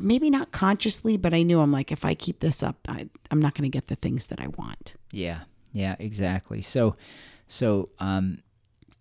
maybe 0.00 0.30
not 0.30 0.52
consciously, 0.52 1.16
but 1.16 1.32
I 1.32 1.42
knew 1.42 1.60
I'm 1.60 1.72
like 1.72 1.90
if 1.92 2.04
I 2.04 2.14
keep 2.14 2.40
this 2.40 2.62
up, 2.62 2.76
I, 2.88 3.08
I'm 3.30 3.40
not 3.40 3.54
going 3.54 3.70
to 3.70 3.74
get 3.74 3.86
the 3.86 3.96
things 3.96 4.26
that 4.26 4.40
I 4.40 4.48
want. 4.48 4.94
Yeah, 5.10 5.40
yeah, 5.72 5.96
exactly. 5.98 6.62
So, 6.62 6.96
so 7.48 7.88
um, 7.98 8.42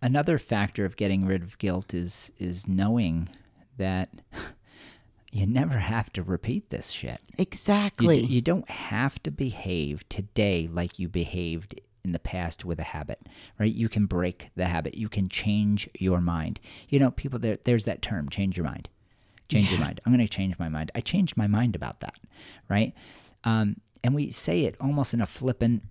another 0.02 0.38
factor 0.38 0.86
of 0.86 0.96
getting 0.96 1.26
rid 1.26 1.42
of 1.44 1.58
guilt 1.58 1.94
is 1.94 2.32
is 2.38 2.68
knowing 2.68 3.30
that 3.78 4.10
you 5.32 5.46
never 5.46 5.78
have 5.80 6.12
to 6.14 6.24
repeat 6.24 6.70
this 6.70 6.90
shit. 6.92 7.20
You, 7.38 7.44
Exactly. 7.44 8.16
d- 8.28 8.34
you 8.34 8.42
don't 8.42 8.70
have 8.70 9.22
to 9.24 9.32
behave 9.32 10.08
today 10.10 10.68
like 10.72 11.00
you 11.00 11.08
behaved 11.08 11.80
in 12.04 12.12
the 12.14 12.20
past 12.20 12.64
with 12.66 12.80
a 12.80 12.84
habit, 12.84 13.20
right? 13.60 13.74
You 13.74 13.90
can 13.90 14.06
break 14.06 14.50
the 14.56 14.66
habit. 14.66 14.96
You 14.96 15.10
can 15.10 15.28
change 15.30 15.90
your 16.00 16.22
mind. 16.22 16.60
You 16.90 17.00
know, 17.00 17.12
people 17.12 17.40
there. 17.40 17.58
There's 17.64 17.86
that 17.86 18.02
term, 18.02 18.30
change 18.30 18.58
your 18.58 18.66
mind. 18.66 18.90
Change 19.50 19.72
your 19.72 19.80
mind. 19.80 20.00
I'm 20.06 20.14
going 20.14 20.26
to 20.26 20.32
change 20.32 20.60
my 20.60 20.70
mind. 20.70 20.92
I 20.94 21.02
changed 21.02 21.36
my 21.36 21.48
mind 21.48 21.76
about 21.76 22.02
that, 22.02 22.14
right? 22.70 22.94
Um, 23.44 23.78
and 24.04 24.14
we 24.14 24.30
say 24.30 24.66
it 24.66 24.76
almost 24.80 25.12
in 25.14 25.22
a 25.22 25.26
flippant 25.26 25.82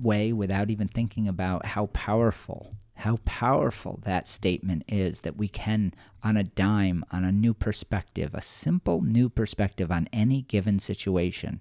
way 0.00 0.32
without 0.32 0.70
even 0.70 0.86
thinking 0.86 1.26
about 1.26 1.66
how 1.66 1.86
powerful 1.86 2.76
how 3.02 3.18
powerful 3.24 4.00
that 4.04 4.26
statement 4.28 4.82
is 4.88 5.20
that 5.20 5.36
we 5.36 5.48
can 5.48 5.92
on 6.22 6.36
a 6.36 6.42
dime 6.44 7.04
on 7.12 7.24
a 7.24 7.30
new 7.32 7.54
perspective 7.54 8.34
a 8.34 8.40
simple 8.40 9.02
new 9.02 9.28
perspective 9.28 9.90
on 9.92 10.08
any 10.12 10.42
given 10.42 10.78
situation 10.78 11.60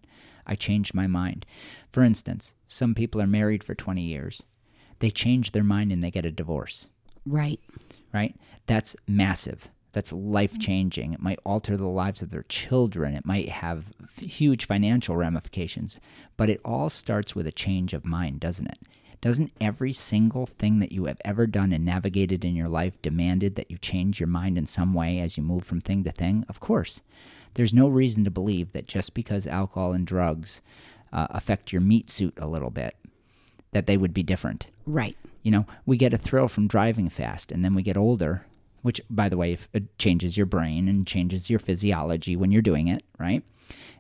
I 0.50 0.56
changed 0.56 0.94
my 0.94 1.08
mind. 1.08 1.46
For 1.92 2.04
instance, 2.04 2.54
some 2.66 2.96
people 2.96 3.22
are 3.22 3.28
married 3.28 3.64
for 3.66 3.76
20 3.76 4.02
years. 4.02 4.44
They 5.00 5.10
change 5.12 5.52
their 5.52 5.64
mind 5.64 5.92
and 5.92 6.02
they 6.02 6.10
get 6.10 6.26
a 6.26 6.32
divorce, 6.32 6.88
Right. 7.26 7.60
right? 8.14 8.34
That's 8.66 8.96
massive. 9.08 9.70
That's 9.92 10.14
life 10.14 10.58
changing. 10.58 11.12
It 11.14 11.22
might 11.22 11.40
alter 11.46 11.76
the 11.76 11.88
lives 11.88 12.22
of 12.22 12.30
their 12.30 12.44
children. 12.44 13.14
It 13.14 13.26
might 13.26 13.50
have 13.50 13.92
huge 14.22 14.66
financial 14.66 15.18
ramifications. 15.18 15.98
But 16.38 16.50
it 16.50 16.62
all 16.64 16.90
starts 16.90 17.36
with 17.36 17.46
a 17.46 17.52
change 17.52 17.94
of 17.94 18.06
mind, 18.06 18.40
doesn't 18.40 18.68
it? 18.68 18.80
Doesn't 19.22 19.52
every 19.60 19.94
single 19.94 20.46
thing 20.46 20.80
that 20.80 20.92
you 20.92 21.06
have 21.06 21.20
ever 21.26 21.48
done 21.48 21.72
and 21.72 21.84
navigated 21.84 22.46
in 22.46 22.56
your 22.56 22.70
life 22.70 23.02
demanded 23.02 23.56
that 23.56 23.72
you 23.72 23.78
change 23.78 24.20
your 24.20 24.28
mind 24.28 24.58
in 24.58 24.66
some 24.66 24.94
way 24.94 25.20
as 25.20 25.38
you 25.38 25.44
move 25.44 25.64
from 25.64 25.82
thing 25.82 26.04
to 26.04 26.12
thing? 26.12 26.46
Of 26.48 26.60
course. 26.60 27.02
There's 27.56 27.74
no 27.74 27.88
reason 27.88 28.24
to 28.24 28.32
believe 28.32 28.74
that 28.74 28.88
just 28.88 29.14
because 29.16 29.48
alcohol 29.48 29.94
and 29.94 30.06
drugs 30.06 30.62
uh, 31.12 31.28
affect 31.32 31.72
your 31.72 31.82
meat 31.82 32.10
suit 32.10 32.36
a 32.38 32.48
little 32.48 32.70
bit, 32.70 32.96
that 33.72 33.88
they 33.88 33.98
would 33.98 34.14
be 34.14 34.24
different. 34.24 34.68
Right. 34.86 35.18
You 35.42 35.52
know, 35.52 35.66
we 35.86 35.98
get 35.98 36.14
a 36.14 36.18
thrill 36.18 36.48
from 36.48 36.68
driving 36.68 37.10
fast, 37.10 37.52
and 37.52 37.66
then 37.66 37.74
we 37.74 37.82
get 37.82 37.98
older, 37.98 38.46
which, 38.84 39.02
by 39.10 39.30
the 39.30 39.38
way, 39.38 39.54
f- 39.54 39.70
it 39.74 39.98
changes 39.98 40.38
your 40.38 40.46
brain 40.46 40.88
and 40.88 41.08
changes 41.08 41.50
your 41.50 41.60
physiology 41.60 42.36
when 42.36 42.52
you're 42.52 42.62
doing 42.62 42.88
it, 42.88 43.04
right? 43.18 43.44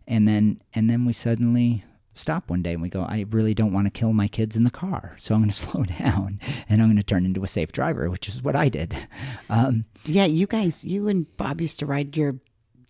And 0.08 0.28
then, 0.28 0.62
and 0.74 0.90
then 0.90 1.06
we 1.06 1.14
suddenly 1.14 1.84
stop 2.18 2.50
one 2.50 2.62
day 2.62 2.74
and 2.74 2.82
we 2.82 2.90
go, 2.90 3.02
I 3.02 3.26
really 3.30 3.54
don't 3.54 3.74
want 3.74 3.86
to 3.88 3.92
kill 3.92 4.14
my 4.14 4.28
kids 4.28 4.56
in 4.56 4.64
the 4.64 4.72
car, 4.72 5.16
so 5.18 5.34
I'm 5.36 5.42
going 5.42 5.50
to 5.52 5.56
slow 5.56 5.84
down 5.84 6.40
and 6.68 6.82
I'm 6.82 6.88
going 6.88 6.98
to 6.98 7.04
turn 7.04 7.26
into 7.26 7.44
a 7.44 7.48
safe 7.48 7.72
driver, 7.72 8.10
which 8.10 8.28
is 8.28 8.42
what 8.42 8.56
I 8.56 8.70
did. 8.70 8.96
Um, 9.50 9.86
Yeah, 10.06 10.26
you 10.26 10.48
guys, 10.48 10.86
you 10.86 11.08
and 11.08 11.36
Bob 11.38 11.62
used 11.62 11.80
to 11.80 11.86
ride 11.86 12.16
your 12.18 12.36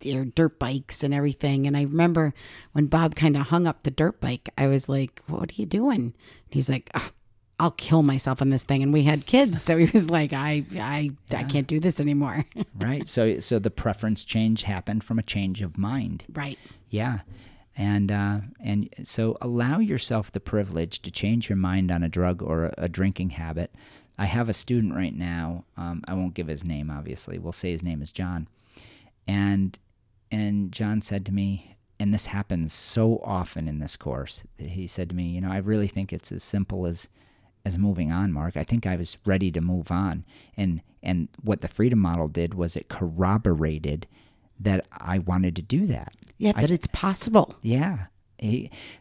your 0.03 0.25
dirt 0.25 0.59
bikes 0.59 1.03
and 1.03 1.11
everything. 1.11 1.65
And 1.65 1.75
I 1.75 1.81
remember 1.81 2.33
when 2.73 2.85
Bob 2.85 3.15
kind 3.15 3.35
of 3.35 3.47
hung 3.47 3.65
up 3.65 3.81
the 3.81 3.89
dirt 3.91 4.21
bike, 4.21 4.47
I 4.57 4.67
was 4.67 4.87
like, 4.87 5.21
"What 5.27 5.51
are 5.51 5.55
you 5.55 5.65
doing?" 5.65 5.99
And 6.01 6.13
he's 6.51 6.69
like, 6.69 6.91
"Ugh, 6.93 7.11
"I'll 7.59 7.71
kill 7.71 8.03
myself 8.03 8.39
on 8.39 8.51
this 8.51 8.63
thing." 8.63 8.83
And 8.83 8.93
we 8.93 9.03
had 9.03 9.25
kids, 9.25 9.59
so 9.61 9.75
he 9.77 9.85
was 9.91 10.07
like, 10.07 10.33
"I, 10.33 10.65
I, 10.75 11.11
I 11.31 11.43
can't 11.45 11.65
do 11.65 11.79
this 11.79 11.99
anymore." 11.99 12.45
right? 12.75 13.07
So, 13.07 13.39
so 13.39 13.57
the 13.57 13.71
preference 13.71 14.23
change 14.23 14.63
happened 14.63 15.03
from 15.03 15.17
a 15.17 15.23
change 15.23 15.63
of 15.63 15.79
mind. 15.79 16.25
right. 16.31 16.59
Yeah. 16.91 17.19
And 17.77 18.11
uh, 18.11 18.39
and 18.59 18.89
so 19.03 19.37
allow 19.39 19.77
yourself 19.77 20.31
the 20.31 20.39
privilege 20.39 21.01
to 21.03 21.11
change 21.11 21.47
your 21.47 21.57
mind 21.57 21.91
on 21.91 22.01
a 22.01 22.09
drug 22.09 22.41
or 22.41 22.73
a, 22.75 22.89
drinking 22.89 23.31
habit. 23.31 23.71
I 24.17 24.25
have 24.25 24.49
a 24.49 24.53
student 24.53 24.95
right 24.95 25.15
now. 25.15 25.65
Um, 25.77 26.03
I 26.07 26.15
won't 26.15 26.33
give 26.33 26.47
his 26.47 26.65
name, 26.65 26.89
obviously. 26.89 27.37
We'll 27.37 27.51
say 27.51 27.71
his 27.71 27.83
name 27.83 28.01
is 28.01 28.11
John. 28.11 28.47
And 29.27 29.77
and 30.31 30.71
John 30.71 31.01
said 31.01 31.23
to 31.27 31.31
me, 31.31 31.77
and 31.99 32.11
this 32.11 32.27
happens 32.27 32.73
so 32.73 33.21
often 33.23 33.67
in 33.67 33.79
this 33.79 33.95
course. 33.95 34.43
He 34.57 34.87
said 34.87 35.09
to 35.09 35.15
me, 35.15 35.29
you 35.29 35.41
know, 35.41 35.51
I 35.51 35.57
really 35.57 35.87
think 35.87 36.11
it's 36.11 36.31
as 36.31 36.43
simple 36.43 36.87
as 36.87 37.09
as 37.63 37.77
moving 37.77 38.11
on, 38.11 38.31
Mark. 38.31 38.57
I 38.57 38.63
think 38.63 38.87
I 38.87 38.95
was 38.95 39.19
ready 39.23 39.51
to 39.51 39.61
move 39.61 39.91
on. 39.91 40.25
And 40.55 40.81
and 41.03 41.27
what 41.43 41.61
the 41.61 41.67
freedom 41.67 41.99
model 41.99 42.27
did 42.27 42.55
was 42.55 42.75
it 42.75 42.89
corroborated 42.89 44.07
that 44.59 44.85
I 44.91 45.19
wanted 45.19 45.55
to 45.57 45.61
do 45.61 45.85
that. 45.87 46.13
Yeah, 46.37 46.53
that 46.53 46.71
it's 46.71 46.87
possible. 46.87 47.55
Yeah. 47.61 48.07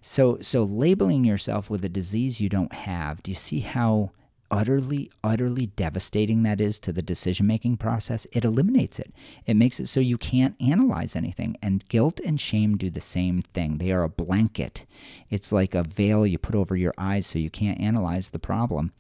So 0.01 0.39
so 0.41 0.63
labeling 0.63 1.25
yourself 1.25 1.69
with 1.69 1.85
a 1.85 1.91
disease 1.91 2.41
you 2.41 2.49
don't 2.49 2.73
have, 2.73 3.23
do 3.23 3.31
you 3.31 3.35
see 3.35 3.61
how 3.61 4.13
utterly 4.49 5.11
utterly 5.25 5.67
devastating 5.67 6.45
that 6.45 6.61
is 6.61 6.79
to 6.79 6.93
the 6.93 7.03
decision-making 7.03 7.77
process? 7.77 8.27
It 8.33 8.45
eliminates 8.45 8.99
it. 8.99 9.13
It 9.45 9.57
makes 9.57 9.81
it 9.81 9.89
so 9.89 10.01
you 10.01 10.17
can't 10.17 10.55
analyze 10.63 11.17
anything. 11.17 11.57
And 11.61 11.87
guilt 11.89 12.21
and 12.25 12.41
shame 12.41 12.77
do 12.77 12.89
the 12.89 13.01
same 13.01 13.43
thing. 13.43 13.79
They 13.79 13.91
are 13.91 14.05
a 14.05 14.09
blanket. 14.09 14.87
It's 15.29 15.53
like 15.53 15.75
a 15.75 15.83
veil 15.83 16.27
you 16.27 16.39
put 16.39 16.55
over 16.55 16.77
your 16.77 16.95
eyes 16.97 17.27
so 17.27 17.39
you 17.39 17.51
can't 17.51 17.81
analyze 17.81 18.31
the 18.31 18.39
problem. 18.39 18.93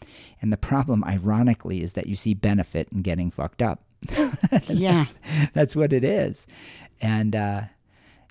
And 0.42 0.52
the 0.52 0.56
problem 0.58 1.04
ironically 1.04 1.80
is 1.80 1.94
that 1.94 2.08
you 2.08 2.16
see 2.16 2.34
benefit 2.34 2.88
in 2.92 3.02
getting 3.02 3.30
fucked 3.30 3.62
up. 3.62 3.84
Yeah. 4.68 5.06
That's 5.52 5.76
what 5.76 5.92
it 5.92 6.04
is. 6.04 6.46
And 7.00 7.34
uh 7.34 7.62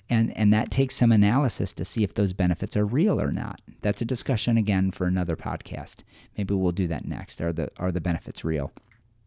and 0.08 0.36
and 0.36 0.52
that 0.52 0.70
takes 0.70 0.94
some 0.94 1.12
analysis 1.12 1.72
to 1.74 1.84
see 1.84 2.04
if 2.04 2.14
those 2.14 2.32
benefits 2.32 2.76
are 2.76 2.86
real 2.86 3.20
or 3.20 3.32
not. 3.32 3.60
That's 3.82 4.00
a 4.00 4.04
discussion 4.04 4.56
again 4.56 4.90
for 4.90 5.06
another 5.06 5.36
podcast. 5.36 5.96
Maybe 6.36 6.54
we'll 6.54 6.72
do 6.72 6.86
that 6.88 7.06
next. 7.06 7.40
Are 7.40 7.52
the 7.52 7.70
are 7.78 7.92
the 7.92 8.00
benefits 8.00 8.44
real? 8.44 8.72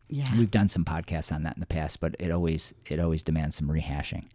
Yeah. 0.08 0.26
We've 0.36 0.50
done 0.52 0.68
some 0.70 0.86
podcasts 0.86 1.32
on 1.32 1.44
that 1.44 1.56
in 1.56 1.60
the 1.60 1.66
past, 1.68 2.00
but 2.00 2.16
it 2.20 2.32
always 2.32 2.74
it 2.86 3.00
always 3.00 3.24
demands 3.24 3.58
some 3.58 3.68
rehashing. 3.68 4.26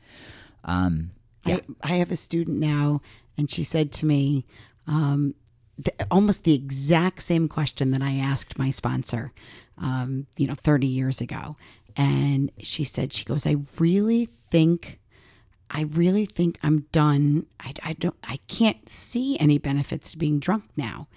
Um, 0.64 1.10
yeah. 1.44 1.58
I, 1.82 1.92
I 1.92 1.96
have 1.96 2.10
a 2.10 2.16
student 2.16 2.58
now, 2.58 3.00
and 3.36 3.50
she 3.50 3.62
said 3.62 3.92
to 3.92 4.06
me 4.06 4.46
um, 4.86 5.34
th- 5.82 5.96
almost 6.10 6.44
the 6.44 6.54
exact 6.54 7.22
same 7.22 7.48
question 7.48 7.90
that 7.90 8.02
I 8.02 8.14
asked 8.16 8.58
my 8.58 8.70
sponsor, 8.70 9.32
um, 9.78 10.26
you 10.36 10.46
know, 10.46 10.54
30 10.54 10.86
years 10.86 11.20
ago. 11.20 11.56
And 11.96 12.50
she 12.58 12.84
said, 12.84 13.12
she 13.12 13.24
goes, 13.24 13.46
I 13.46 13.56
really 13.78 14.26
think, 14.26 15.00
I 15.70 15.82
really 15.82 16.26
think 16.26 16.58
I'm 16.62 16.86
done. 16.92 17.46
I, 17.60 17.72
I 17.82 17.92
don't, 17.94 18.16
I 18.24 18.38
can't 18.48 18.88
see 18.88 19.38
any 19.38 19.58
benefits 19.58 20.12
to 20.12 20.18
being 20.18 20.40
drunk 20.40 20.64
now. 20.76 21.08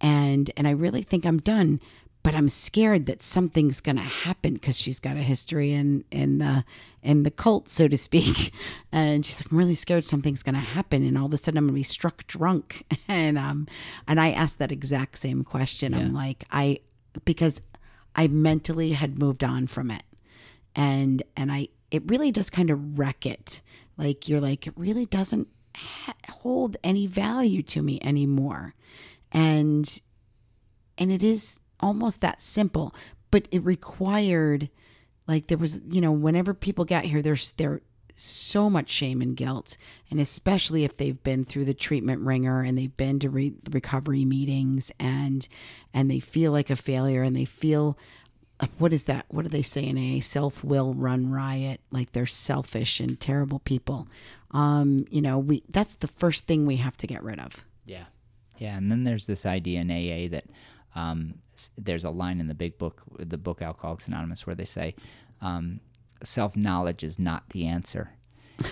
And, 0.00 0.50
and 0.56 0.66
I 0.66 0.70
really 0.70 1.02
think 1.02 1.26
I'm 1.26 1.38
done 1.38 1.80
but 2.22 2.34
I'm 2.34 2.48
scared 2.48 3.06
that 3.06 3.22
something's 3.22 3.80
going 3.80 3.96
to 3.96 4.02
happen 4.02 4.54
because 4.54 4.78
she's 4.78 5.00
got 5.00 5.16
a 5.16 5.22
history 5.22 5.72
in 5.72 6.04
in 6.10 6.38
the 6.38 6.64
in 7.02 7.22
the 7.22 7.30
cult, 7.30 7.68
so 7.68 7.88
to 7.88 7.96
speak. 7.96 8.52
And 8.92 9.24
she's 9.24 9.40
like, 9.40 9.52
I'm 9.52 9.58
really 9.58 9.74
scared 9.74 10.04
something's 10.04 10.42
going 10.42 10.56
to 10.56 10.60
happen, 10.60 11.06
and 11.06 11.16
all 11.16 11.26
of 11.26 11.32
a 11.32 11.36
sudden 11.36 11.58
I'm 11.58 11.64
going 11.64 11.74
to 11.74 11.78
be 11.78 11.82
struck 11.82 12.26
drunk. 12.26 12.84
And 13.08 13.38
um, 13.38 13.66
and 14.06 14.20
I 14.20 14.30
asked 14.30 14.58
that 14.58 14.70
exact 14.70 15.18
same 15.18 15.42
question. 15.42 15.94
I'm 15.94 16.12
like, 16.12 16.44
I 16.52 16.80
because 17.24 17.60
I 18.14 18.28
mentally 18.28 18.92
had 18.92 19.18
moved 19.18 19.42
on 19.42 19.66
from 19.66 19.90
it, 19.90 20.02
and 20.74 21.22
and 21.36 21.50
I 21.52 21.68
it 21.90 22.02
really 22.06 22.30
does 22.30 22.50
kind 22.50 22.70
of 22.70 22.98
wreck 22.98 23.26
it. 23.26 23.60
Like 23.96 24.28
you're 24.28 24.40
like, 24.40 24.66
it 24.66 24.74
really 24.76 25.06
doesn't 25.06 25.48
ha- 25.76 26.14
hold 26.30 26.76
any 26.82 27.06
value 27.06 27.62
to 27.64 27.82
me 27.82 27.98
anymore, 28.02 28.74
and 29.32 30.00
and 30.98 31.10
it 31.10 31.22
is 31.22 31.60
almost 31.80 32.20
that 32.20 32.40
simple 32.42 32.94
but 33.30 33.46
it 33.50 33.64
required 33.64 34.68
like 35.26 35.46
there 35.46 35.58
was 35.58 35.80
you 35.84 36.00
know 36.00 36.12
whenever 36.12 36.54
people 36.54 36.84
got 36.84 37.04
here 37.04 37.22
there's 37.22 37.52
there 37.52 37.80
so 38.14 38.68
much 38.68 38.90
shame 38.90 39.22
and 39.22 39.36
guilt 39.36 39.78
and 40.10 40.20
especially 40.20 40.84
if 40.84 40.96
they've 40.96 41.22
been 41.22 41.42
through 41.42 41.64
the 41.64 41.72
treatment 41.72 42.20
wringer 42.20 42.60
and 42.62 42.76
they've 42.76 42.96
been 42.96 43.18
to 43.18 43.30
re- 43.30 43.54
recovery 43.70 44.26
meetings 44.26 44.92
and 45.00 45.48
and 45.94 46.10
they 46.10 46.20
feel 46.20 46.52
like 46.52 46.68
a 46.68 46.76
failure 46.76 47.22
and 47.22 47.34
they 47.34 47.46
feel 47.46 47.96
what 48.78 48.92
is 48.92 49.04
that 49.04 49.24
what 49.28 49.42
do 49.42 49.48
they 49.48 49.62
say 49.62 49.84
in 49.84 49.96
a 49.98 50.20
self 50.20 50.62
will 50.62 50.92
run 50.94 51.30
riot 51.30 51.80
like 51.90 52.12
they're 52.12 52.26
selfish 52.26 53.00
and 53.00 53.18
terrible 53.20 53.60
people 53.60 54.06
um 54.50 55.06
you 55.10 55.22
know 55.22 55.38
we 55.38 55.62
that's 55.68 55.94
the 55.96 56.08
first 56.08 56.46
thing 56.46 56.66
we 56.66 56.76
have 56.76 56.96
to 56.96 57.06
get 57.06 57.22
rid 57.22 57.38
of 57.38 57.64
Yeah. 57.84 58.04
Yeah. 58.58 58.76
And 58.76 58.90
then 58.90 59.04
there's 59.04 59.26
this 59.26 59.44
idea 59.46 59.80
in 59.80 59.90
AA 59.90 60.28
that 60.30 60.44
um, 60.94 61.34
there's 61.76 62.04
a 62.04 62.10
line 62.10 62.40
in 62.40 62.46
the 62.46 62.54
big 62.54 62.78
book, 62.78 63.02
the 63.18 63.38
book 63.38 63.62
Alcoholics 63.62 64.06
Anonymous, 64.06 64.46
where 64.46 64.54
they 64.54 64.64
say 64.64 64.94
um, 65.40 65.80
self 66.22 66.56
knowledge 66.56 67.02
is 67.02 67.18
not 67.18 67.48
the 67.50 67.66
answer. 67.66 68.12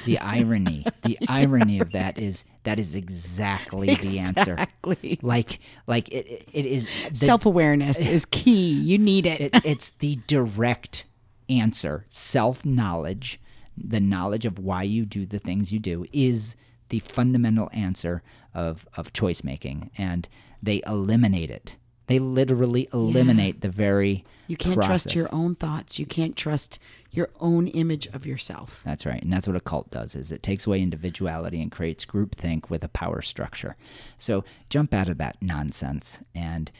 The 0.05 0.19
irony, 0.19 0.85
the 1.03 1.19
irony 1.29 1.81
of 1.81 1.93
that 1.93 2.19
is 2.19 2.45
that 2.65 2.79
is 2.79 2.95
exactly 2.95 3.95
the 3.95 4.19
answer. 4.19 4.53
exactly 4.53 5.19
Like, 5.23 5.61
like 5.87 6.09
it, 6.11 6.27
it- 6.27 6.49
it 6.53 6.67
is 6.67 6.89
self 7.15 7.47
awareness 7.47 7.99
is 7.99 8.25
key. 8.31 8.73
You 8.73 8.99
need 8.99 9.27
it. 9.27 9.41
it, 9.41 9.55
it's 9.65 9.91
the 9.91 10.17
direct 10.27 11.07
answer. 11.49 12.05
Self 12.11 12.65
knowledge, 12.65 13.41
the 13.77 14.01
knowledge 14.01 14.45
of 14.45 14.59
why 14.59 14.83
you 14.83 15.05
do 15.07 15.25
the 15.27 15.39
things 15.39 15.73
you 15.73 15.79
do, 15.79 16.05
is 16.13 16.57
the 16.91 16.99
fundamental 17.01 17.71
answer 17.73 18.23
of, 18.55 18.87
of 18.97 19.13
choice 19.13 19.43
making. 19.45 19.91
And 19.97 20.29
they 20.63 20.83
eliminate 20.87 21.51
it. 21.51 21.77
They 22.09 22.19
literally 22.19 22.89
eliminate 22.93 23.61
the 23.61 23.69
very 23.69 24.25
you 24.47 24.57
can't 24.57 24.83
trust 24.83 25.15
your 25.15 25.33
own 25.33 25.55
thoughts. 25.55 25.99
You 25.99 26.07
can't 26.07 26.37
trust 26.37 26.79
your 27.11 27.29
own 27.39 27.69
image 27.69 28.07
of 28.09 28.27
yourself. 28.27 28.83
That's 28.85 29.07
right, 29.07 29.23
and 29.23 29.33
that's 29.33 29.47
what 29.47 29.57
a 29.57 29.61
cult 29.61 29.91
does: 29.91 30.15
is 30.15 30.33
it 30.33 30.43
takes 30.43 30.67
away 30.67 30.83
individuality 30.83 31.63
and 31.63 31.71
creates 31.71 32.05
groupthink 32.05 32.69
with 32.69 32.83
a 32.83 32.89
power 32.89 33.23
structure. 33.23 33.77
So 34.19 34.45
jump 34.69 34.93
out 34.93 35.09
of 35.09 35.19
that 35.19 35.37
nonsense 35.41 36.21
and 36.35 36.71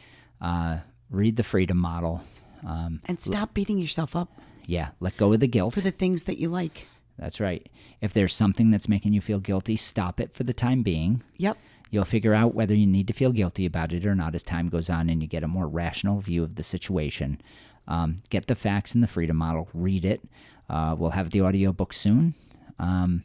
uh, 0.41 0.79
read 1.09 1.37
the 1.37 1.43
freedom 1.43 1.77
model. 1.77 2.23
Um, 2.67 3.01
And 3.05 3.21
stop 3.21 3.53
beating 3.53 3.79
yourself 3.79 4.15
up 4.15 4.29
yeah, 4.69 4.89
let 4.99 5.17
go 5.17 5.33
of 5.33 5.39
the 5.39 5.47
guilt. 5.47 5.73
for 5.73 5.81
the 5.81 5.89
things 5.91 6.23
that 6.23 6.37
you 6.37 6.47
like. 6.47 6.87
That's 7.17 7.39
right. 7.39 7.67
If 8.01 8.13
there's 8.13 8.33
something 8.33 8.69
that's 8.69 8.87
making 8.87 9.13
you 9.13 9.19
feel 9.19 9.39
guilty, 9.39 9.75
stop 9.75 10.19
it 10.19 10.31
for 10.33 10.43
the 10.43 10.53
time 10.53 10.83
being. 10.83 11.23
Yep. 11.37 11.57
You'll 11.89 12.05
figure 12.05 12.33
out 12.33 12.53
whether 12.53 12.75
you 12.75 12.85
need 12.87 13.07
to 13.07 13.13
feel 13.13 13.31
guilty 13.31 13.65
about 13.65 13.91
it 13.91 14.05
or 14.05 14.15
not 14.15 14.35
as 14.35 14.43
time 14.43 14.67
goes 14.67 14.89
on 14.89 15.09
and 15.09 15.21
you 15.21 15.27
get 15.27 15.43
a 15.43 15.47
more 15.47 15.67
rational 15.67 16.19
view 16.19 16.43
of 16.43 16.55
the 16.55 16.63
situation. 16.63 17.41
Um, 17.87 18.17
get 18.29 18.47
the 18.47 18.55
facts 18.55 18.93
in 18.93 19.01
the 19.01 19.07
freedom 19.07 19.37
model, 19.37 19.67
read 19.73 20.05
it. 20.05 20.21
Uh, 20.69 20.95
we'll 20.97 21.11
have 21.11 21.31
the 21.31 21.41
audiobook 21.41 21.93
soon. 21.93 22.35
Um, 22.77 23.23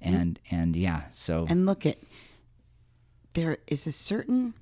and 0.00 0.38
and 0.50 0.76
yeah, 0.76 1.02
so 1.12 1.46
And 1.48 1.66
look 1.66 1.84
at 1.84 1.98
there 3.34 3.58
is 3.66 3.86
a 3.86 3.92
certain, 3.92 4.54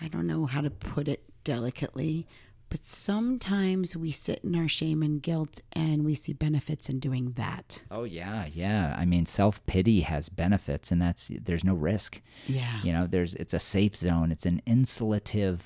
I 0.00 0.08
don't 0.08 0.26
know 0.26 0.46
how 0.46 0.60
to 0.60 0.70
put 0.70 1.08
it 1.08 1.22
delicately, 1.44 2.26
but 2.68 2.84
sometimes 2.84 3.96
we 3.96 4.10
sit 4.10 4.40
in 4.44 4.54
our 4.56 4.68
shame 4.68 5.02
and 5.02 5.22
guilt 5.22 5.60
and 5.72 6.04
we 6.04 6.14
see 6.14 6.32
benefits 6.32 6.88
in 6.88 6.98
doing 6.98 7.32
that. 7.32 7.82
Oh 7.90 8.04
yeah, 8.04 8.46
yeah. 8.52 8.94
I 8.98 9.04
mean, 9.04 9.26
self 9.26 9.64
pity 9.66 10.00
has 10.00 10.28
benefits, 10.28 10.90
and 10.90 11.00
that's 11.00 11.30
there's 11.42 11.64
no 11.64 11.74
risk. 11.74 12.20
Yeah. 12.46 12.80
You 12.82 12.92
know, 12.92 13.06
there's 13.06 13.34
it's 13.34 13.54
a 13.54 13.58
safe 13.58 13.94
zone. 13.96 14.30
It's 14.32 14.46
an 14.46 14.62
insulative 14.66 15.60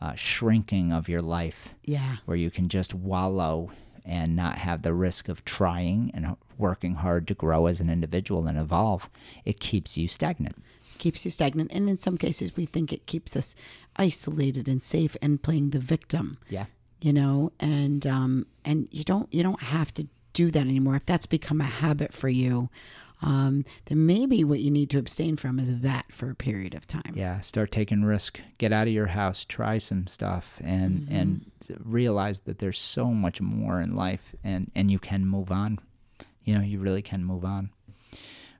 uh, 0.00 0.14
shrinking 0.14 0.92
of 0.92 1.08
your 1.08 1.22
life 1.22 1.74
Yeah. 1.84 2.16
where 2.24 2.36
you 2.36 2.50
can 2.50 2.68
just 2.68 2.92
wallow 2.94 3.70
and 4.04 4.34
not 4.34 4.58
have 4.58 4.82
the 4.82 4.92
risk 4.92 5.28
of 5.28 5.44
trying 5.44 6.10
and 6.12 6.36
working 6.58 6.96
hard 6.96 7.28
to 7.28 7.34
grow 7.34 7.66
as 7.66 7.80
an 7.80 7.88
individual 7.88 8.46
and 8.48 8.58
evolve. 8.58 9.08
It 9.44 9.60
keeps 9.60 9.96
you 9.96 10.08
stagnant. 10.08 10.56
Keeps 10.98 11.24
you 11.24 11.30
stagnant. 11.30 11.70
And 11.72 11.88
in 11.88 11.98
some 11.98 12.18
cases, 12.18 12.56
we 12.56 12.66
think 12.66 12.92
it 12.92 13.06
keeps 13.06 13.36
us 13.36 13.54
isolated 13.96 14.68
and 14.68 14.82
safe 14.82 15.16
and 15.22 15.42
playing 15.42 15.70
the 15.70 15.78
victim. 15.78 16.38
Yeah. 16.48 16.66
you 17.00 17.12
know 17.12 17.50
and 17.60 18.06
um 18.06 18.46
and 18.64 18.88
you 18.90 19.04
don't 19.04 19.28
you 19.34 19.42
don't 19.42 19.62
have 19.62 19.92
to 19.94 20.06
do 20.32 20.50
that 20.50 20.60
anymore 20.60 20.96
if 20.96 21.04
that's 21.04 21.26
become 21.26 21.60
a 21.60 21.64
habit 21.84 22.12
for 22.14 22.28
you 22.28 22.70
um 23.20 23.64
then 23.86 24.06
maybe 24.06 24.42
what 24.44 24.60
you 24.60 24.70
need 24.70 24.88
to 24.90 24.98
abstain 24.98 25.36
from 25.36 25.58
is 25.58 25.80
that 25.80 26.06
for 26.12 26.30
a 26.30 26.34
period 26.34 26.74
of 26.74 26.86
time 26.86 27.12
Yeah, 27.14 27.40
start 27.40 27.70
taking 27.70 28.04
risk. 28.04 28.40
Get 28.58 28.72
out 28.72 28.86
of 28.88 28.92
your 28.94 29.08
house, 29.08 29.44
try 29.44 29.78
some 29.78 30.06
stuff, 30.06 30.60
and 30.64 31.06
and 31.10 31.50
realize 31.84 32.40
that 32.46 32.58
there's 32.58 32.78
so 32.80 33.06
much 33.24 33.40
more 33.40 33.80
in 33.80 33.90
life, 33.94 34.34
and 34.42 34.70
and 34.74 34.90
you 34.90 34.98
can 34.98 35.26
move 35.26 35.50
on. 35.52 35.78
You 36.44 36.52
know, 36.56 36.64
you 36.64 36.78
really 36.80 37.02
can 37.02 37.24
move 37.24 37.44
on. 37.44 37.70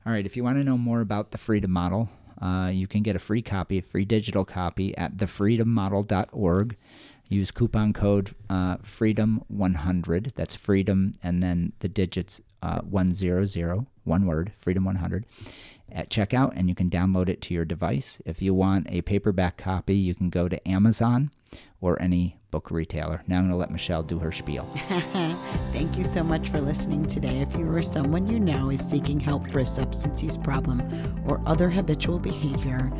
All 0.04 0.12
right, 0.12 0.26
if 0.26 0.36
you 0.36 0.44
want 0.44 0.58
to 0.58 0.64
know 0.64 0.78
more 0.78 1.00
about 1.00 1.30
the 1.32 1.38
Freedom 1.38 1.70
Model, 1.70 2.08
uh, 2.42 2.68
you 2.68 2.88
can 2.88 3.02
get 3.02 3.14
a 3.14 3.20
free 3.20 3.40
copy, 3.40 3.78
a 3.78 3.82
free 3.82 4.04
digital 4.04 4.44
copy 4.44 4.96
at 4.98 5.16
thefreedommodel.org. 5.16 6.76
Use 7.28 7.50
coupon 7.50 7.92
code 7.92 8.34
uh, 8.50 8.76
Freedom100. 8.78 10.34
That's 10.34 10.56
Freedom 10.56 11.12
and 11.22 11.42
then 11.42 11.72
the 11.78 11.88
digits 11.88 12.42
uh, 12.62 12.80
100, 12.80 13.86
one 14.04 14.26
word, 14.26 14.52
Freedom 14.58 14.84
100 14.84 15.24
at 15.90 16.10
checkout 16.10 16.52
and 16.56 16.68
you 16.68 16.74
can 16.74 16.90
download 16.90 17.28
it 17.28 17.40
to 17.42 17.54
your 17.54 17.64
device. 17.64 18.20
If 18.26 18.42
you 18.42 18.54
want 18.54 18.86
a 18.90 19.02
paperback 19.02 19.56
copy, 19.56 19.94
you 19.94 20.14
can 20.14 20.28
go 20.28 20.48
to 20.48 20.68
Amazon 20.68 21.30
or 21.80 22.00
any 22.02 22.38
book 22.52 22.70
retailer. 22.70 23.24
Now 23.26 23.38
I'm 23.38 23.44
going 23.44 23.50
to 23.52 23.56
let 23.56 23.72
Michelle 23.72 24.04
do 24.04 24.20
her 24.20 24.30
spiel. 24.30 24.64
Thank 25.72 25.98
you 25.98 26.04
so 26.04 26.22
much 26.22 26.50
for 26.50 26.60
listening 26.60 27.08
today. 27.08 27.40
If 27.40 27.56
you 27.56 27.68
or 27.68 27.82
someone 27.82 28.28
you 28.28 28.38
know 28.38 28.70
is 28.70 28.80
seeking 28.80 29.18
help 29.18 29.50
for 29.50 29.60
a 29.60 29.66
substance 29.66 30.22
use 30.22 30.36
problem 30.36 30.82
or 31.26 31.42
other 31.46 31.70
habitual 31.70 32.18
behavior, 32.18 32.92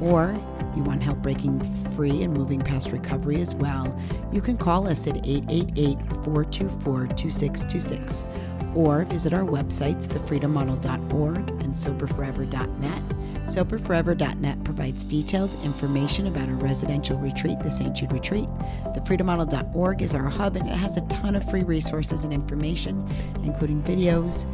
or 0.00 0.38
you 0.76 0.82
want 0.84 1.02
help 1.02 1.18
breaking 1.18 1.58
free 1.96 2.22
and 2.22 2.32
moving 2.32 2.60
past 2.60 2.92
recovery 2.92 3.40
as 3.40 3.54
well, 3.54 3.98
you 4.30 4.42
can 4.42 4.58
call 4.58 4.86
us 4.86 5.08
at 5.08 5.16
888 5.26 5.98
424 6.22 7.06
2626 7.06 8.26
or 8.74 9.04
visit 9.04 9.32
our 9.32 9.44
websites, 9.44 10.06
thefreedommodel.org 10.06 11.48
and 11.48 11.74
soberforever.net. 11.74 13.17
Soberforever.net 13.48 14.62
provides 14.62 15.06
detailed 15.06 15.50
information 15.64 16.26
about 16.26 16.48
our 16.48 16.54
residential 16.54 17.16
retreat, 17.18 17.58
the 17.60 17.70
St. 17.70 17.94
Jude 17.94 18.12
Retreat. 18.12 18.46
Thefreedommodel.org 18.94 20.02
is 20.02 20.14
our 20.14 20.28
hub 20.28 20.56
and 20.56 20.68
it 20.68 20.74
has 20.74 20.98
a 20.98 21.00
ton 21.08 21.34
of 21.34 21.48
free 21.48 21.62
resources 21.62 22.24
and 22.24 22.32
information, 22.32 23.08
including 23.42 23.82
videos, 23.82 24.44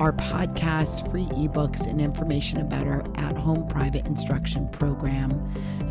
our 0.00 0.12
podcasts, 0.12 1.08
free 1.10 1.26
ebooks, 1.26 1.86
and 1.86 2.00
information 2.00 2.60
about 2.60 2.88
our 2.88 3.04
at 3.16 3.36
home 3.36 3.66
private 3.68 4.04
instruction 4.06 4.68
program. 4.68 5.32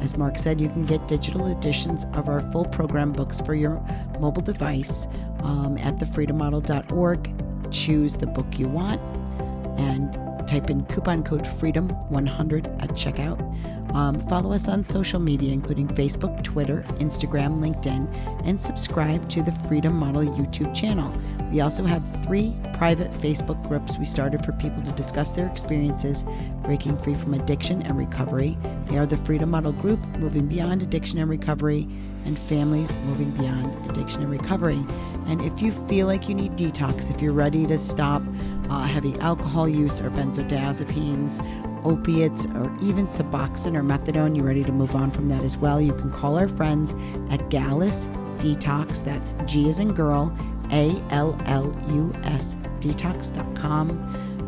As 0.02 0.18
Mark 0.18 0.38
said, 0.38 0.60
you 0.60 0.68
can 0.68 0.86
get 0.86 1.08
digital 1.08 1.48
editions 1.48 2.06
of 2.14 2.28
our 2.28 2.42
full 2.52 2.66
program 2.66 3.14
books 3.14 3.40
for 3.40 3.56
your 3.56 3.82
mobile 4.20 4.42
device 4.42 5.08
um, 5.44 5.78
at 5.80 5.96
thefreedommodel.org. 5.96 7.72
Choose 7.72 8.18
the 8.18 8.28
book 8.28 8.60
you 8.60 8.68
want 8.68 9.02
and 9.78 10.27
type 10.48 10.70
in 10.70 10.86
coupon 10.86 11.24
code 11.24 11.44
FREEDOM100 11.44 12.82
at 12.82 12.90
checkout. 12.92 13.40
Um, 13.94 14.20
follow 14.28 14.52
us 14.52 14.68
on 14.68 14.84
social 14.84 15.20
media, 15.20 15.52
including 15.52 15.88
Facebook, 15.88 16.44
Twitter, 16.44 16.84
Instagram, 17.00 17.60
LinkedIn, 17.62 18.46
and 18.46 18.62
subscribe 18.62 19.30
to 19.30 19.42
the 19.42 19.52
Freedom 19.68 19.94
Model 19.94 20.24
YouTube 20.24 20.76
channel. 20.76 21.14
We 21.52 21.62
also 21.62 21.84
have 21.86 22.04
three 22.24 22.54
private 22.74 23.12
Facebook 23.14 23.66
groups 23.68 23.98
we 23.98 24.06
started 24.06 24.44
for 24.44 24.52
people 24.54 24.84
to 24.84 24.92
discuss 24.92 25.32
their 25.32 25.48
experiences 25.48 26.26
breaking 26.64 26.98
free 26.98 27.16
from 27.16 27.34
addiction 27.34 27.82
and 27.84 27.98
recovery. 27.98 28.58
They 28.88 28.98
are 28.98 29.06
the 29.06 29.18
Freedom 29.18 29.50
Model 29.50 29.72
Group, 29.72 30.06
Moving 30.18 30.48
Beyond 30.48 30.84
Addiction 30.84 31.20
and 31.20 31.30
Recovery, 31.30 31.88
and 32.26 32.38
Families 32.38 32.98
Moving 33.06 33.32
Beyond 33.32 33.90
Addiction 33.90 34.22
and 34.22 34.32
Recovery. 34.32 34.86
And 35.28 35.42
if 35.42 35.62
you 35.62 35.72
feel 35.88 36.08
like 36.08 36.28
you 36.28 36.36
need 36.36 36.58
detox, 36.58 37.10
if 37.10 37.22
you're 37.22 37.34
ready 37.34 37.66
to 37.68 37.78
stop 37.78 38.22
uh, 38.70 38.84
heavy 38.84 39.18
alcohol 39.20 39.68
use 39.68 40.02
or 40.02 40.10
benzodiazepines, 40.10 41.42
opiates, 41.86 42.46
or 42.48 42.74
even 42.82 43.08
Suboxone 43.08 43.76
or 43.76 43.84
methadone, 43.84 44.36
you're 44.36 44.46
ready 44.46 44.64
to 44.64 44.72
move 44.72 44.96
on 44.96 45.12
from 45.12 45.30
that 45.30 45.44
as 45.44 45.58
well, 45.58 45.80
you 45.82 45.94
can 45.94 46.12
call 46.12 46.38
our 46.38 46.48
friends 46.48 46.94
at 47.30 47.50
Gallus 47.50 48.08
Detox. 48.40 49.04
That's 49.04 49.36
G 49.46 49.70
as 49.70 49.80
in 49.80 49.94
girl, 49.94 50.36
A 50.72 51.02
L 51.10 51.40
L 51.46 51.76
U 51.90 52.12
S 52.24 52.56
detox.com, 52.80 53.90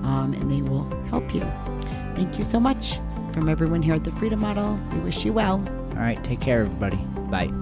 um, 0.04 0.34
and 0.34 0.52
they 0.52 0.62
will 0.62 0.86
help 1.08 1.34
you. 1.34 1.42
Thank 2.16 2.38
you 2.38 2.44
so 2.44 2.60
much. 2.60 3.00
From 3.34 3.48
everyone 3.48 3.82
here 3.82 3.94
at 3.94 4.04
the 4.04 4.12
Freedom 4.14 4.40
Model, 4.40 4.80
we 4.94 5.00
wish 5.00 5.24
you 5.24 5.34
well. 5.34 5.64
All 5.92 6.06
right, 6.06 6.22
take 6.24 6.42
care, 6.42 6.62
everybody. 6.62 6.98
Bye. 7.30 7.59